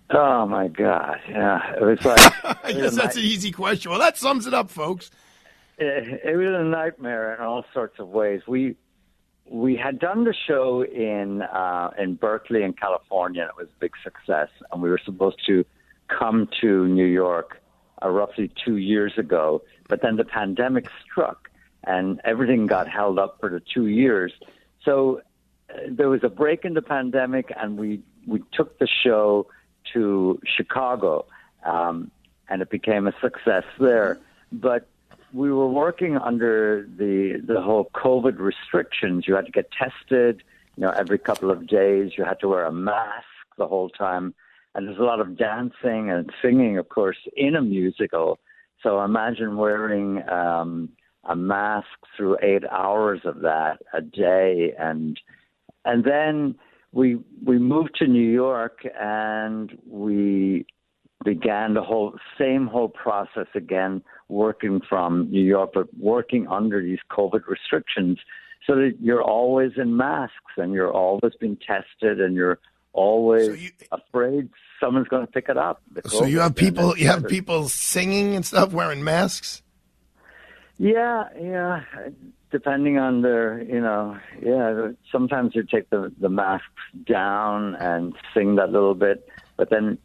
[0.09, 1.19] Oh my God!
[1.29, 2.19] Yeah, it was like.
[2.65, 3.91] I guess that's an easy question.
[3.91, 5.09] Well, that sums it up, folks.
[5.77, 8.41] It, it was a nightmare in all sorts of ways.
[8.47, 8.75] We
[9.49, 13.41] we had done the show in uh, in Berkeley in California.
[13.41, 15.65] and It was a big success, and we were supposed to
[16.07, 17.61] come to New York
[18.01, 19.61] uh, roughly two years ago.
[19.87, 21.49] But then the pandemic struck,
[21.83, 24.31] and everything got held up for the two years.
[24.83, 25.21] So
[25.69, 29.47] uh, there was a break in the pandemic, and we we took the show
[29.93, 31.25] to Chicago,
[31.65, 32.11] um,
[32.47, 34.19] and it became a success there.
[34.51, 34.87] But
[35.33, 39.27] we were working under the the whole COVID restrictions.
[39.27, 40.43] You had to get tested,
[40.75, 42.11] you know, every couple of days.
[42.17, 43.25] You had to wear a mask
[43.57, 44.33] the whole time,
[44.75, 48.39] and there's a lot of dancing and singing, of course, in a musical.
[48.83, 50.89] So imagine wearing um,
[51.23, 55.19] a mask through eight hours of that a day, and
[55.85, 56.55] and then
[56.91, 60.65] we we moved to New York and we
[61.23, 64.01] began the whole same whole process again,
[64.31, 68.19] working from New York, but working under these COVID restrictions,
[68.65, 72.59] so that you're always in masks and you're always being tested and you're
[72.93, 75.81] always so you, afraid someone's going to pick it up.
[76.05, 79.61] So you have people, you have people singing and stuff wearing masks.
[80.77, 81.83] Yeah, yeah
[82.51, 86.67] depending on their, you know, yeah, sometimes you take the, the masks
[87.05, 89.27] down and sing that little bit,
[89.57, 89.97] but then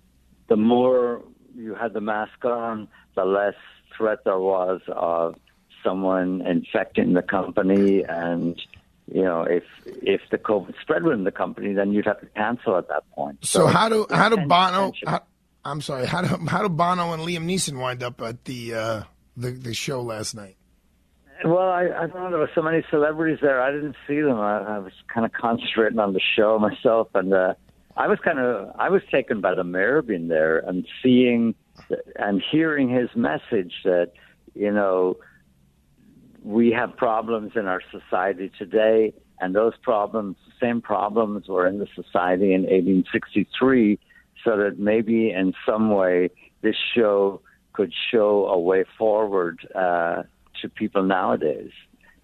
[0.48, 1.22] the more
[1.56, 3.54] you had the mask on, the less
[3.96, 5.36] threat there was of
[5.84, 8.60] someone infecting the company and
[9.12, 12.76] you know if if the covid spread within the company then you'd have to cancel
[12.76, 15.20] at that point so, so how do how do bono how,
[15.64, 19.02] i'm sorry how do how do bono and liam neeson wind up at the uh
[19.36, 20.56] the the show last night
[21.44, 22.30] well, I, I don't know.
[22.30, 23.60] There were so many celebrities there.
[23.60, 24.40] I didn't see them.
[24.40, 27.54] I, I was kind of concentrating on the show myself, and uh,
[27.96, 31.54] I was kind of I was taken by the mayor being there and seeing
[32.16, 34.12] and hearing his message that
[34.54, 35.16] you know
[36.42, 41.78] we have problems in our society today, and those problems, the same problems, were in
[41.78, 43.98] the society in 1863.
[44.44, 47.40] So that maybe in some way this show
[47.72, 49.66] could show a way forward.
[49.74, 50.22] Uh,
[50.62, 51.70] to people nowadays.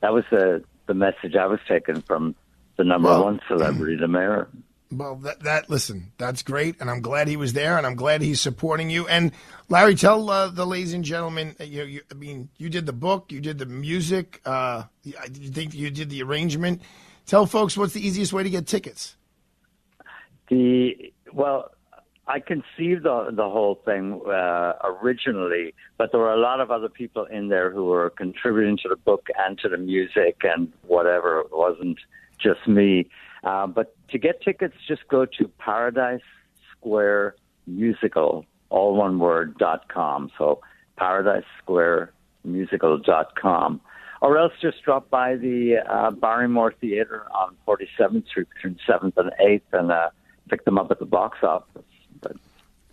[0.00, 2.34] That was the the message I was taking from
[2.76, 4.48] the number well, one celebrity, the mayor.
[4.92, 8.20] Well, that, that listen, that's great, and I'm glad he was there, and I'm glad
[8.20, 9.08] he's supporting you.
[9.08, 9.32] And
[9.70, 12.92] Larry, tell uh, the ladies and gentlemen, uh, you, you, I mean, you did the
[12.92, 15.14] book, you did the music, uh, you
[15.50, 16.82] think you did the arrangement.
[17.24, 19.16] Tell folks what's the easiest way to get tickets.
[20.50, 21.70] The well,
[22.26, 26.90] I conceived the, the whole thing uh, originally, but there were a lot of other
[26.90, 31.40] people in there who were contributing to the book and to the music and whatever.
[31.40, 31.98] It wasn't
[32.38, 33.08] just me.
[33.44, 36.20] Uh, but to get tickets, just go to Paradise
[36.76, 37.36] Square
[37.66, 40.30] Musical, all one word, dot com.
[40.38, 40.60] So
[40.96, 42.12] Paradise Square
[42.44, 43.80] Musical dot com.
[44.20, 49.32] Or else just drop by the uh, Barrymore Theater on 47th Street between 7th and
[49.44, 50.10] 8th and uh,
[50.48, 51.82] pick them up at the box office.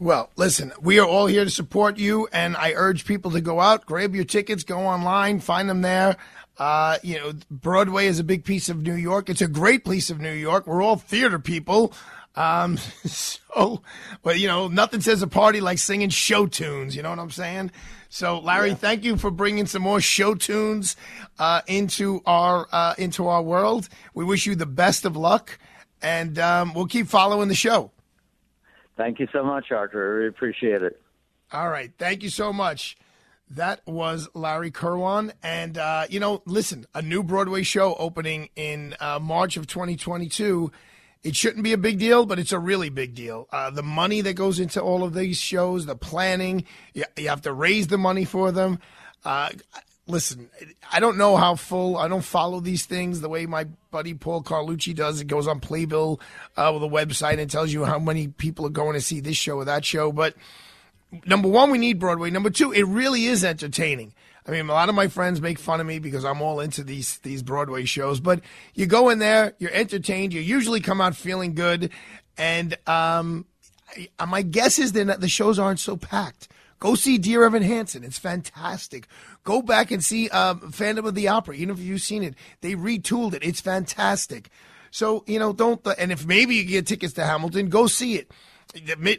[0.02, 3.60] Well, listen, we are all here to support you, and I urge people to go
[3.60, 6.16] out, grab your tickets, go online, find them there.
[6.60, 9.30] Uh, you know, Broadway is a big piece of New York.
[9.30, 10.68] It's a great piece of New York.
[10.68, 11.93] We're all theater people.
[12.36, 13.82] Um, so,
[14.22, 16.95] but you know, nothing says a party like singing show tunes.
[16.95, 17.72] You know what I'm saying?
[18.10, 18.76] So, Larry, yeah.
[18.76, 20.95] thank you for bringing some more show tunes
[21.38, 23.88] uh, into our uh, into our world.
[24.14, 25.57] We wish you the best of luck,
[26.01, 27.91] and um, we'll keep following the show.
[28.97, 30.03] Thank you so much, Arthur.
[30.03, 30.99] I really appreciate it.
[31.53, 31.91] All right.
[31.97, 32.97] Thank you so much.
[33.52, 35.34] That was Larry Kirwan.
[35.41, 40.72] And, uh, you know, listen, a new Broadway show opening in uh, March of 2022.
[41.24, 43.47] It shouldn't be a big deal, but it's a really big deal.
[43.52, 47.41] Uh, the money that goes into all of these shows, the planning, you, you have
[47.41, 48.80] to raise the money for them.
[49.26, 49.50] Uh,
[50.08, 50.50] listen,
[50.91, 51.97] I don't know how full.
[51.97, 55.20] I don't follow these things the way my buddy Paul Carlucci does.
[55.20, 56.22] It goes on Playbill
[56.56, 59.38] uh, with a website and tells you how many people are going to see this
[59.38, 60.12] show or that show.
[60.12, 60.36] But
[61.26, 62.30] number one, we need Broadway.
[62.30, 64.14] Number two, it really is entertaining.
[64.47, 66.84] I mean, a lot of my friends make fun of me because I'm all into
[66.84, 68.20] these these Broadway shows.
[68.20, 68.41] But
[68.74, 70.34] you go in there, you're entertained.
[70.34, 71.91] You usually come out feeling good,
[72.38, 73.45] and um,
[74.18, 76.47] I, my guess is that the shows aren't so packed.
[76.80, 78.03] Go see Dear Evan Hansen.
[78.03, 79.07] It's fantastic.
[79.43, 81.55] Go back and see um, Phantom of the Opera.
[81.55, 83.43] Even if you've seen it, they retooled it.
[83.43, 84.49] It's fantastic.
[84.89, 88.32] So, you know, don't, and if maybe you get tickets to Hamilton, go see it.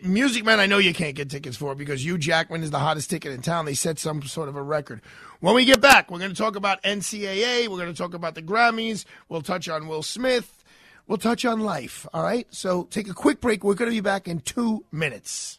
[0.03, 3.11] Music Man, I know you can't get tickets for because Hugh Jackman is the hottest
[3.11, 3.64] ticket in town.
[3.64, 5.01] They set some sort of a record.
[5.40, 7.66] When we get back, we're going to talk about NCAA.
[7.66, 9.05] We're going to talk about the Grammys.
[9.28, 10.62] We'll touch on Will Smith.
[11.09, 12.07] We'll touch on life.
[12.14, 12.46] All right.
[12.51, 13.64] So take a quick break.
[13.64, 15.59] We're going to be back in two minutes.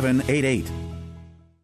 [0.00, 0.93] 2788.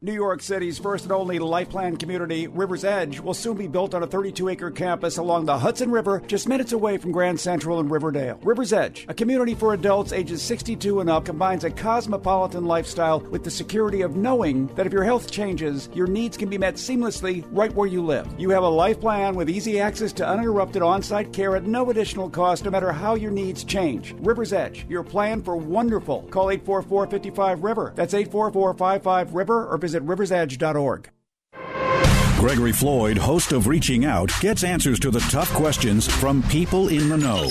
[0.03, 3.93] New York City's first and only life plan community, River's Edge, will soon be built
[3.93, 7.81] on a 32 acre campus along the Hudson River, just minutes away from Grand Central
[7.81, 8.41] and Riverdale.
[8.43, 13.45] River's Edge, a community for adults ages 62 and up, combines a cosmopolitan lifestyle with
[13.45, 17.45] the security of knowing that if your health changes, your needs can be met seamlessly
[17.51, 18.27] right where you live.
[18.39, 21.91] You have a life plan with easy access to uninterrupted on site care at no
[21.91, 24.15] additional cost, no matter how your needs change.
[24.21, 26.23] River's Edge, your plan for wonderful.
[26.31, 27.93] Call 844 55 River.
[27.95, 31.11] That's 844 55 River or visit visit riversedge.org.
[32.41, 37.11] Gregory Floyd, host of Reaching Out, gets answers to the tough questions from people in
[37.11, 37.49] the know.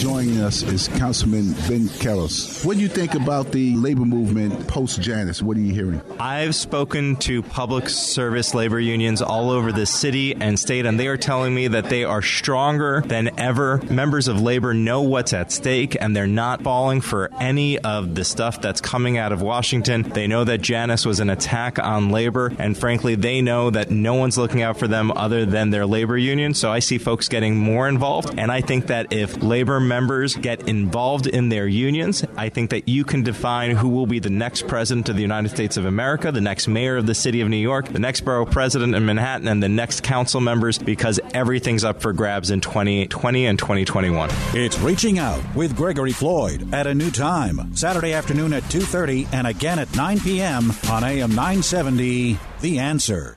[0.00, 2.66] Joining us is Councilman Ben Kallos.
[2.66, 5.40] What do you think about the labor movement post Janus?
[5.40, 6.02] What are you hearing?
[6.18, 11.06] I've spoken to public service labor unions all over the city and state, and they
[11.06, 13.80] are telling me that they are stronger than ever.
[13.88, 18.24] Members of labor know what's at stake, and they're not falling for any of the
[18.24, 20.02] stuff that's coming out of Washington.
[20.02, 24.14] They know that Janus was an attack on labor, and frankly, they know that no
[24.14, 26.54] one one's looking out for them other than their labor union.
[26.54, 28.38] So I see folks getting more involved.
[28.38, 32.88] And I think that if labor members get involved in their unions, I think that
[32.88, 36.32] you can define who will be the next president of the United States of America,
[36.32, 39.46] the next mayor of the city of New York, the next borough president in Manhattan,
[39.46, 44.30] and the next council members because everything's up for grabs in 2020 and 2021.
[44.54, 49.46] It's Reaching Out with Gregory Floyd at a new time, Saturday afternoon at 2.30 and
[49.46, 50.72] again at 9 p.m.
[50.88, 53.36] on AM 970, The Answer.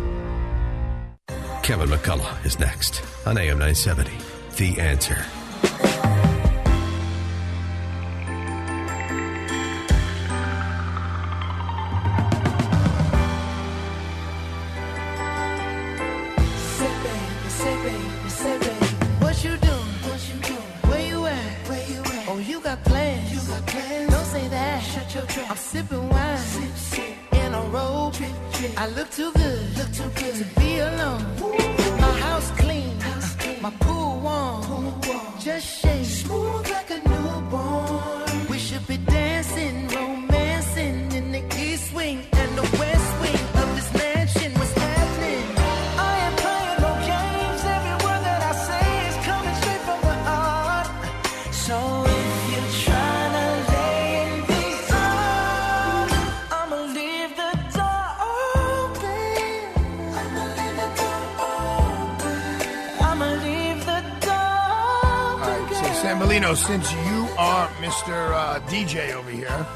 [1.63, 4.11] Kevin McCullough is next on AM 970.
[4.57, 5.40] The Answer.
[66.81, 68.31] Since you are Mr.
[68.33, 69.67] Uh, DJ over here,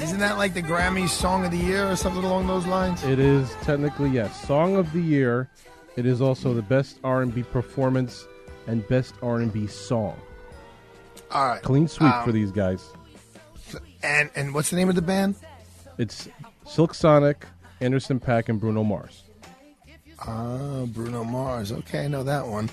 [0.00, 3.04] isn't that like the Grammy Song of the Year or something along those lines?
[3.04, 5.50] It is technically yes, song of the year.
[5.96, 8.26] It is also the best R&B performance
[8.66, 10.18] and best R&B song.
[11.30, 11.60] All right.
[11.62, 12.82] Clean sweep Um, for these guys.
[14.02, 15.34] And and what's the name of the band?
[15.98, 16.26] It's
[16.66, 17.44] Silk Sonic,
[17.82, 19.24] Anderson Paak, and Bruno Mars.
[20.26, 21.70] Uh, Bruno Mars.
[21.70, 22.70] Okay, I know that one.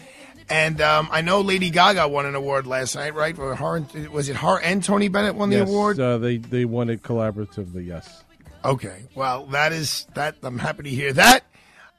[0.49, 3.35] And um, I know Lady Gaga won an award last night, right?
[3.35, 5.99] For her, and- was it her and Tony Bennett won the yes, award?
[5.99, 7.85] Uh, they they won it collaboratively.
[7.85, 8.23] Yes.
[8.63, 9.03] Okay.
[9.15, 10.37] Well, that is that.
[10.43, 11.43] I'm happy to hear that.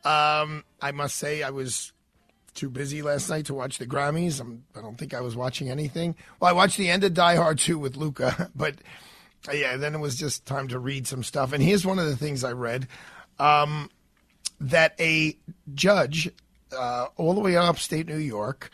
[0.04, 1.92] Um, I must say, I was
[2.54, 4.40] too busy last night to watch the Grammys.
[4.40, 6.14] I'm, I don't think I was watching anything.
[6.40, 8.76] Well, I watched the end of Die Hard 2 with Luca, but
[9.48, 11.52] uh, yeah, then it was just time to read some stuff.
[11.52, 12.88] And here's one of the things I read
[13.38, 13.90] um,
[14.60, 15.36] that a
[15.74, 16.30] judge
[16.72, 18.70] uh, all the way upstate New York,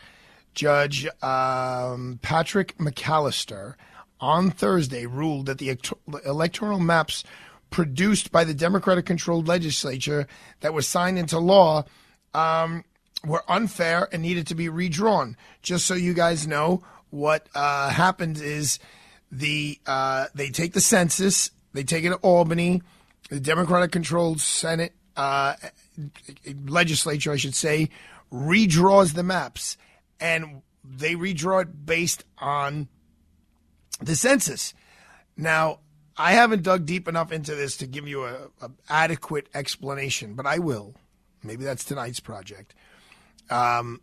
[0.53, 3.75] Judge um, Patrick McAllister,
[4.19, 5.77] on Thursday ruled that the
[6.25, 7.23] electoral maps
[7.69, 10.27] produced by the Democratic controlled legislature
[10.61, 11.83] that was signed into law
[12.33, 12.83] um,
[13.25, 15.35] were unfair and needed to be redrawn.
[15.61, 18.79] Just so you guys know, what uh, happens is
[19.31, 22.81] the uh, they take the census, they take it to Albany,
[23.29, 25.55] the Democratic controlled Senate uh,
[26.65, 27.89] legislature, I should say,
[28.31, 29.77] redraws the maps,
[30.19, 32.87] and they redraw it based on
[34.01, 34.73] the census.
[35.37, 35.79] Now,
[36.17, 40.45] I haven't dug deep enough into this to give you a, a adequate explanation, but
[40.45, 40.95] I will.
[41.43, 42.75] Maybe that's tonight's project.
[43.49, 44.01] Um,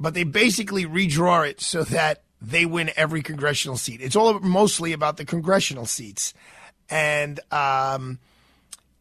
[0.00, 4.00] but they basically redraw it so that they win every congressional seat.
[4.00, 6.34] It's all mostly about the congressional seats,
[6.90, 8.18] and um,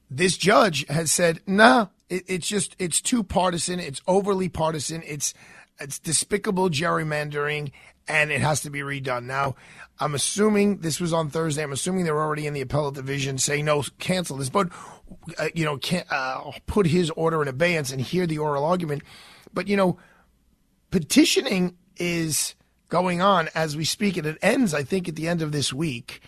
[0.09, 3.79] this judge has said, "Nah, it, it's just it's too partisan.
[3.79, 5.03] It's overly partisan.
[5.05, 5.33] It's
[5.79, 7.71] it's despicable gerrymandering,
[8.07, 9.55] and it has to be redone." Now,
[9.99, 11.63] I'm assuming this was on Thursday.
[11.63, 14.69] I'm assuming they're already in the appellate division saying, "No, cancel this." But
[15.37, 19.03] uh, you know, can uh, put his order in abeyance and hear the oral argument.
[19.53, 19.97] But you know,
[20.91, 22.55] petitioning is
[22.89, 25.73] going on as we speak, and it ends, I think, at the end of this
[25.73, 26.21] week.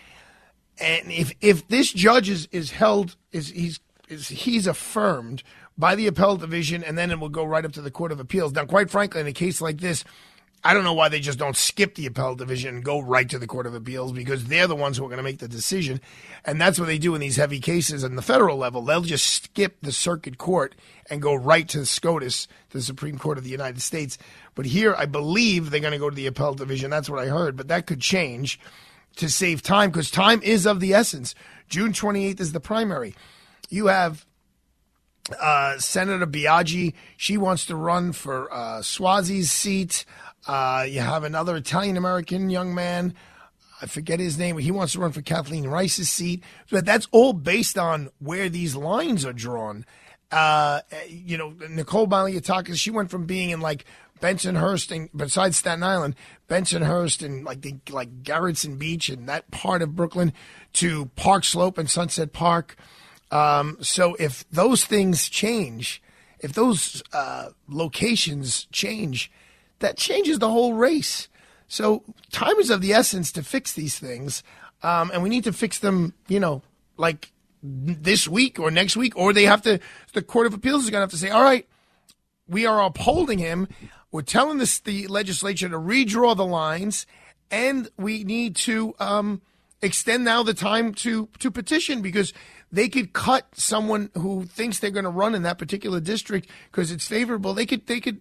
[0.80, 5.42] And if if this judge is, is held is he's is he's affirmed
[5.78, 8.20] by the appellate division, and then it will go right up to the court of
[8.20, 8.52] appeals.
[8.52, 10.04] Now, quite frankly, in a case like this,
[10.64, 13.38] I don't know why they just don't skip the appellate division and go right to
[13.38, 16.00] the court of appeals because they're the ones who are going to make the decision,
[16.44, 18.82] and that's what they do in these heavy cases on the federal level.
[18.82, 20.74] They'll just skip the circuit court
[21.08, 24.18] and go right to the SCOTUS, the Supreme Court of the United States.
[24.56, 26.90] But here, I believe they're going to go to the appellate division.
[26.90, 28.58] That's what I heard, but that could change
[29.16, 31.36] to save time because time is of the essence.
[31.68, 33.14] June 28th is the primary.
[33.68, 34.26] You have
[35.40, 36.94] uh, Senator Biaggi.
[37.16, 40.04] She wants to run for uh, Suozzi's seat.
[40.46, 43.14] Uh, you have another Italian American young man.
[43.80, 44.58] I forget his name.
[44.58, 46.42] He wants to run for Kathleen Rice's seat.
[46.70, 49.84] But that's all based on where these lines are drawn.
[50.30, 53.84] Uh, you know, Nicole Malliotakis, she went from being in like
[54.20, 56.16] Bensonhurst and besides Staten Island,
[56.48, 60.32] Bensonhurst and like the like Gerritsen Beach and that part of Brooklyn
[60.74, 62.76] to Park Slope and Sunset Park.
[63.30, 66.02] Um, so if those things change,
[66.40, 69.30] if those uh, locations change,
[69.80, 71.28] that changes the whole race.
[71.66, 72.02] So
[72.32, 74.42] time is of the essence to fix these things,
[74.82, 76.14] um, and we need to fix them.
[76.26, 76.62] You know,
[76.96, 77.30] like
[77.62, 79.78] this week or next week, or they have to.
[80.14, 81.68] The Court of Appeals is going to have to say, "All right,
[82.48, 83.68] we are upholding him.
[84.10, 87.06] We're telling this the legislature to redraw the lines,
[87.50, 89.42] and we need to um,
[89.82, 92.32] extend now the time to to petition because
[92.70, 96.90] they could cut someone who thinks they're going to run in that particular district because
[96.90, 97.54] it's favorable.
[97.54, 98.20] They could they could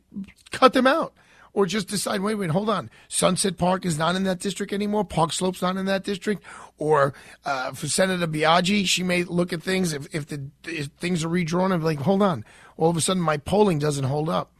[0.51, 1.13] cut them out."
[1.53, 2.91] Or just decide, wait, wait, hold on.
[3.07, 5.03] Sunset Park is not in that district anymore.
[5.03, 6.43] Park Slope's not in that district.
[6.77, 11.23] Or uh, for Senator Biaggi, she may look at things if, if the if things
[11.23, 12.45] are redrawn and be like, hold on.
[12.75, 14.51] All of a sudden, my polling doesn't hold up.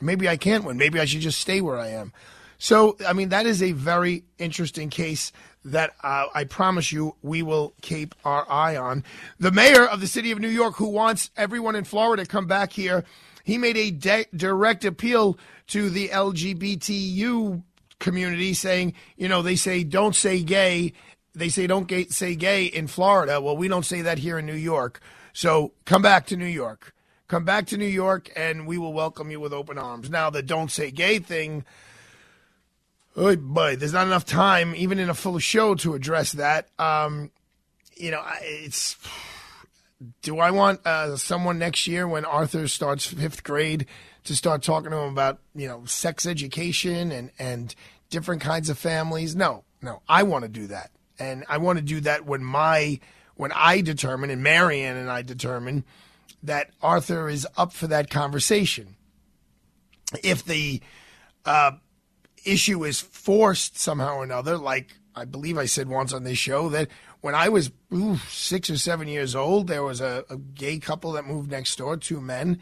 [0.00, 0.78] Maybe I can't win.
[0.78, 2.14] Maybe I should just stay where I am.
[2.56, 5.32] So, I mean, that is a very interesting case
[5.64, 9.04] that uh, I promise you we will keep our eye on.
[9.38, 12.46] The mayor of the city of New York, who wants everyone in Florida to come
[12.46, 13.04] back here,
[13.44, 15.38] he made a de- direct appeal
[15.68, 17.62] to the LGBTU
[17.98, 20.92] community saying, you know, they say don't say gay.
[21.34, 23.40] They say don't gay, say gay in Florida.
[23.40, 25.00] Well, we don't say that here in New York.
[25.32, 26.94] So come back to New York.
[27.28, 30.08] Come back to New York and we will welcome you with open arms.
[30.08, 31.64] Now, the don't say gay thing,
[33.18, 36.68] oh boy, there's not enough time, even in a full show, to address that.
[36.78, 37.30] Um,
[37.96, 38.96] you know, it's.
[40.22, 43.86] Do I want uh, someone next year when Arthur starts fifth grade
[44.24, 47.74] to start talking to him about you know sex education and and
[48.08, 49.34] different kinds of families?
[49.34, 50.02] No, no.
[50.08, 53.00] I want to do that, and I want to do that when my
[53.34, 55.84] when I determine and Marianne and I determine
[56.44, 58.94] that Arthur is up for that conversation.
[60.22, 60.80] If the
[61.44, 61.72] uh,
[62.44, 66.68] issue is forced somehow or another, like I believe I said once on this show
[66.70, 66.88] that
[67.20, 71.12] when I was ooh, six or seven years old, there was a, a gay couple
[71.12, 72.60] that moved next door, two men,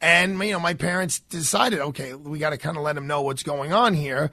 [0.00, 3.22] And you know, my parents decided, okay, we got to kind of let them know
[3.22, 4.30] what's going on here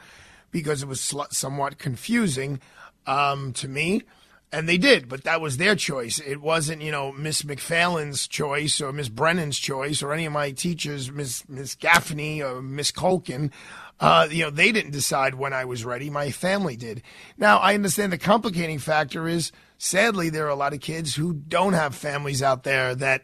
[0.52, 2.60] because it was sl- somewhat confusing
[3.08, 4.04] um, to me.
[4.52, 6.20] And they did, but that was their choice.
[6.20, 10.52] It wasn't, you know, Miss McFarland's choice or Miss Brennan's choice or any of my
[10.52, 13.52] teachers, Miss Miss Gaffney or Miss Colkin.
[14.00, 16.10] Uh, you know, they didn't decide when I was ready.
[16.10, 17.02] My family did.
[17.38, 21.34] Now, I understand the complicating factor is, sadly, there are a lot of kids who
[21.34, 23.24] don't have families out there that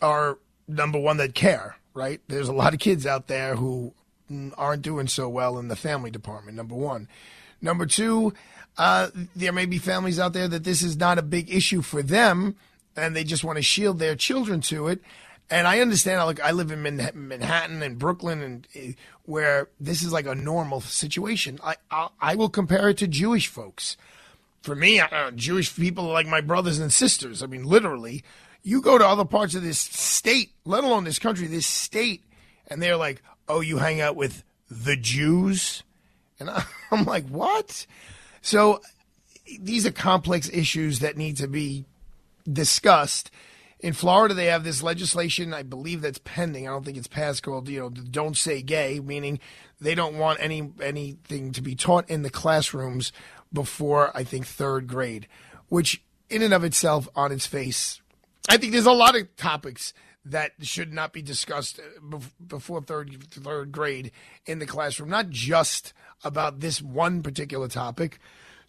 [0.00, 1.76] are number one that care.
[1.94, 2.20] Right?
[2.26, 3.92] There's a lot of kids out there who
[4.56, 6.56] aren't doing so well in the family department.
[6.56, 7.06] Number one.
[7.60, 8.32] Number two,
[8.78, 12.02] uh, there may be families out there that this is not a big issue for
[12.02, 12.56] them,
[12.96, 15.00] and they just want to shield their children to it.
[15.52, 16.24] And I understand.
[16.24, 18.92] Like I live in Manhattan and Brooklyn, and uh,
[19.26, 21.58] where this is like a normal situation.
[21.62, 23.98] I I, I will compare it to Jewish folks.
[24.62, 27.42] For me, uh, Jewish people are like my brothers and sisters.
[27.42, 28.24] I mean, literally,
[28.62, 32.22] you go to other parts of this state, let alone this country, this state,
[32.68, 35.82] and they're like, "Oh, you hang out with the Jews,"
[36.40, 36.48] and
[36.90, 37.86] I'm like, "What?"
[38.40, 38.80] So
[39.60, 41.84] these are complex issues that need to be
[42.50, 43.30] discussed.
[43.82, 46.68] In Florida, they have this legislation, I believe that's pending.
[46.68, 49.40] I don't think it's passed called, you know, don't say gay, meaning
[49.80, 53.12] they don't want any anything to be taught in the classrooms
[53.52, 55.26] before I think third grade,
[55.68, 58.00] which in and of itself on its face,
[58.48, 59.92] I think there's a lot of topics
[60.24, 64.12] that should not be discussed uh, before third third grade
[64.46, 68.20] in the classroom, not just about this one particular topic.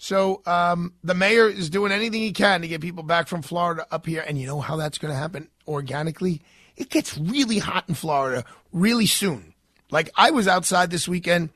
[0.03, 3.87] So um, the mayor is doing anything he can to get people back from Florida
[3.89, 6.41] up here, and you know how that's going to happen organically.
[6.75, 8.43] It gets really hot in Florida
[8.73, 9.53] really soon.
[9.91, 11.51] Like I was outside this weekend,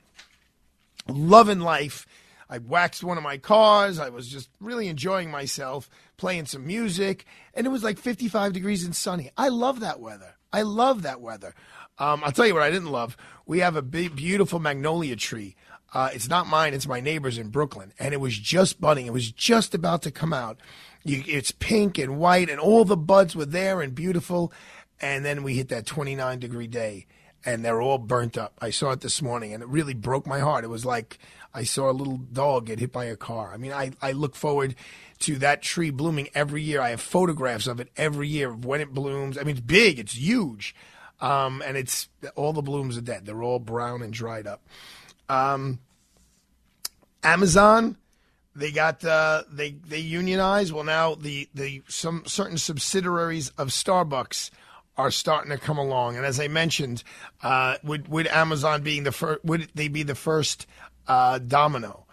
[1.10, 2.08] loving life.
[2.50, 4.00] I waxed one of my cars.
[4.00, 8.86] I was just really enjoying myself, playing some music, and it was like 55 degrees
[8.86, 9.30] and sunny.
[9.36, 10.36] I love that weather.
[10.54, 11.54] I love that weather.
[12.00, 13.18] Um, I'll tell you what I didn't love.
[13.46, 15.58] We have a big, beautiful magnolia tree
[15.98, 17.92] uh, it's not mine, it's my neighbor's in Brooklyn.
[17.98, 19.08] And it was just budding.
[19.08, 20.60] It was just about to come out.
[21.04, 24.54] You, it's pink and white, and all the buds were there and beautiful.
[25.02, 27.08] And then we hit that 29 degree day,
[27.44, 28.54] and they're all burnt up.
[28.62, 30.64] I saw it this morning, and it really broke my heart.
[30.64, 31.18] It was like
[31.52, 33.52] I saw a little dog get hit by a car.
[33.52, 34.76] I mean, I, I look forward
[35.22, 36.80] to that tree blooming every year.
[36.80, 39.36] I have photographs of it every year of when it blooms.
[39.36, 40.76] I mean, it's big, it's huge.
[41.22, 43.26] Um, and it's all the blooms are dead.
[43.26, 44.62] They're all brown and dried up.
[45.28, 45.80] Um,
[47.28, 47.98] Amazon,
[48.56, 50.72] they got uh, they they unionized.
[50.72, 54.50] Well, now the the some certain subsidiaries of Starbucks
[54.98, 56.18] are starting to come along.
[56.18, 57.04] And as I mentioned,
[57.44, 59.44] uh, would would Amazon being the first?
[59.46, 60.68] Would they be the first
[61.08, 62.06] uh, domino?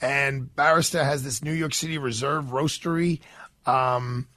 [0.00, 3.20] And Barista has this New York City Reserve Roastery,
[3.66, 4.28] um,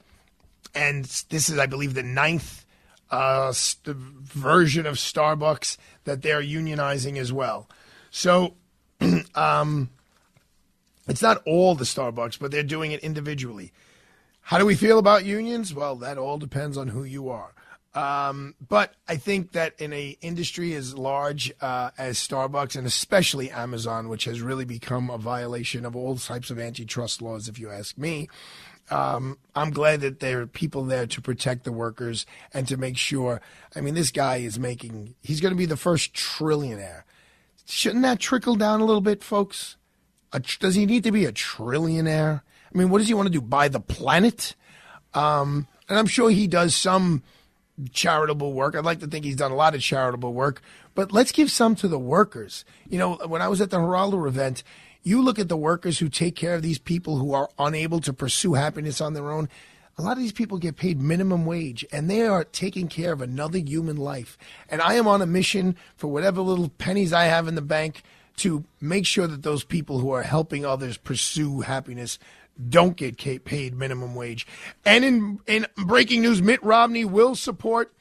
[0.74, 2.66] and this is, I believe, the ninth
[3.10, 7.70] uh, st- version of Starbucks that they're unionizing as well.
[8.10, 8.56] So,
[9.34, 9.88] um,
[11.08, 13.72] it's not all the Starbucks, but they're doing it individually.
[14.40, 15.74] How do we feel about unions?
[15.74, 17.54] Well, that all depends on who you are.
[17.94, 23.50] Um, but I think that in a industry as large uh, as Starbucks and especially
[23.50, 27.70] Amazon, which has really become a violation of all types of antitrust laws, if you
[27.70, 28.28] ask me,
[28.90, 32.96] um, I'm glad that there are people there to protect the workers and to make
[32.96, 33.40] sure.
[33.76, 37.04] I mean, this guy is making, he's going to be the first trillionaire.
[37.64, 39.76] Shouldn't that trickle down a little bit, folks?
[40.34, 42.42] A, does he need to be a trillionaire?
[42.42, 43.40] I mean, what does he want to do?
[43.40, 44.54] Buy the planet?
[45.14, 47.22] Um, and I'm sure he does some
[47.92, 48.74] charitable work.
[48.74, 50.60] I'd like to think he's done a lot of charitable work,
[50.94, 52.64] but let's give some to the workers.
[52.88, 54.62] You know, when I was at the Geraldo event,
[55.02, 58.12] you look at the workers who take care of these people who are unable to
[58.12, 59.48] pursue happiness on their own
[59.96, 63.20] a lot of these people get paid minimum wage and they are taking care of
[63.20, 64.36] another human life.
[64.68, 68.02] And I am on a mission for whatever little pennies I have in the bank
[68.36, 72.18] to make sure that those people who are helping others pursue happiness
[72.68, 74.46] don't get paid minimum wage.
[74.84, 77.92] And in, in breaking news, Mitt Romney will support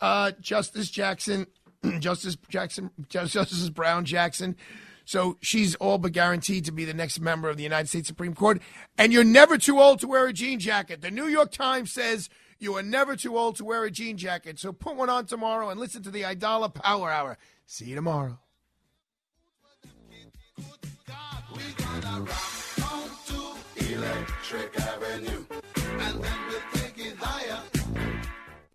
[0.00, 1.46] uh, Justice Jackson,
[1.98, 4.56] Justice Jackson, Justice Brown Jackson
[5.04, 8.34] so she's all but guaranteed to be the next member of the United States Supreme
[8.34, 8.60] Court.
[8.98, 11.00] And you're never too old to wear a jean jacket.
[11.00, 12.28] The New York Times says
[12.58, 14.58] you are never too old to wear a jean jacket.
[14.58, 17.38] So put one on tomorrow and listen to the Aidala Power Hour.
[17.66, 18.38] See you tomorrow.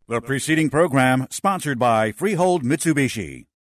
[0.10, 3.47] The preceding program sponsored by Freehold Mitsubishi.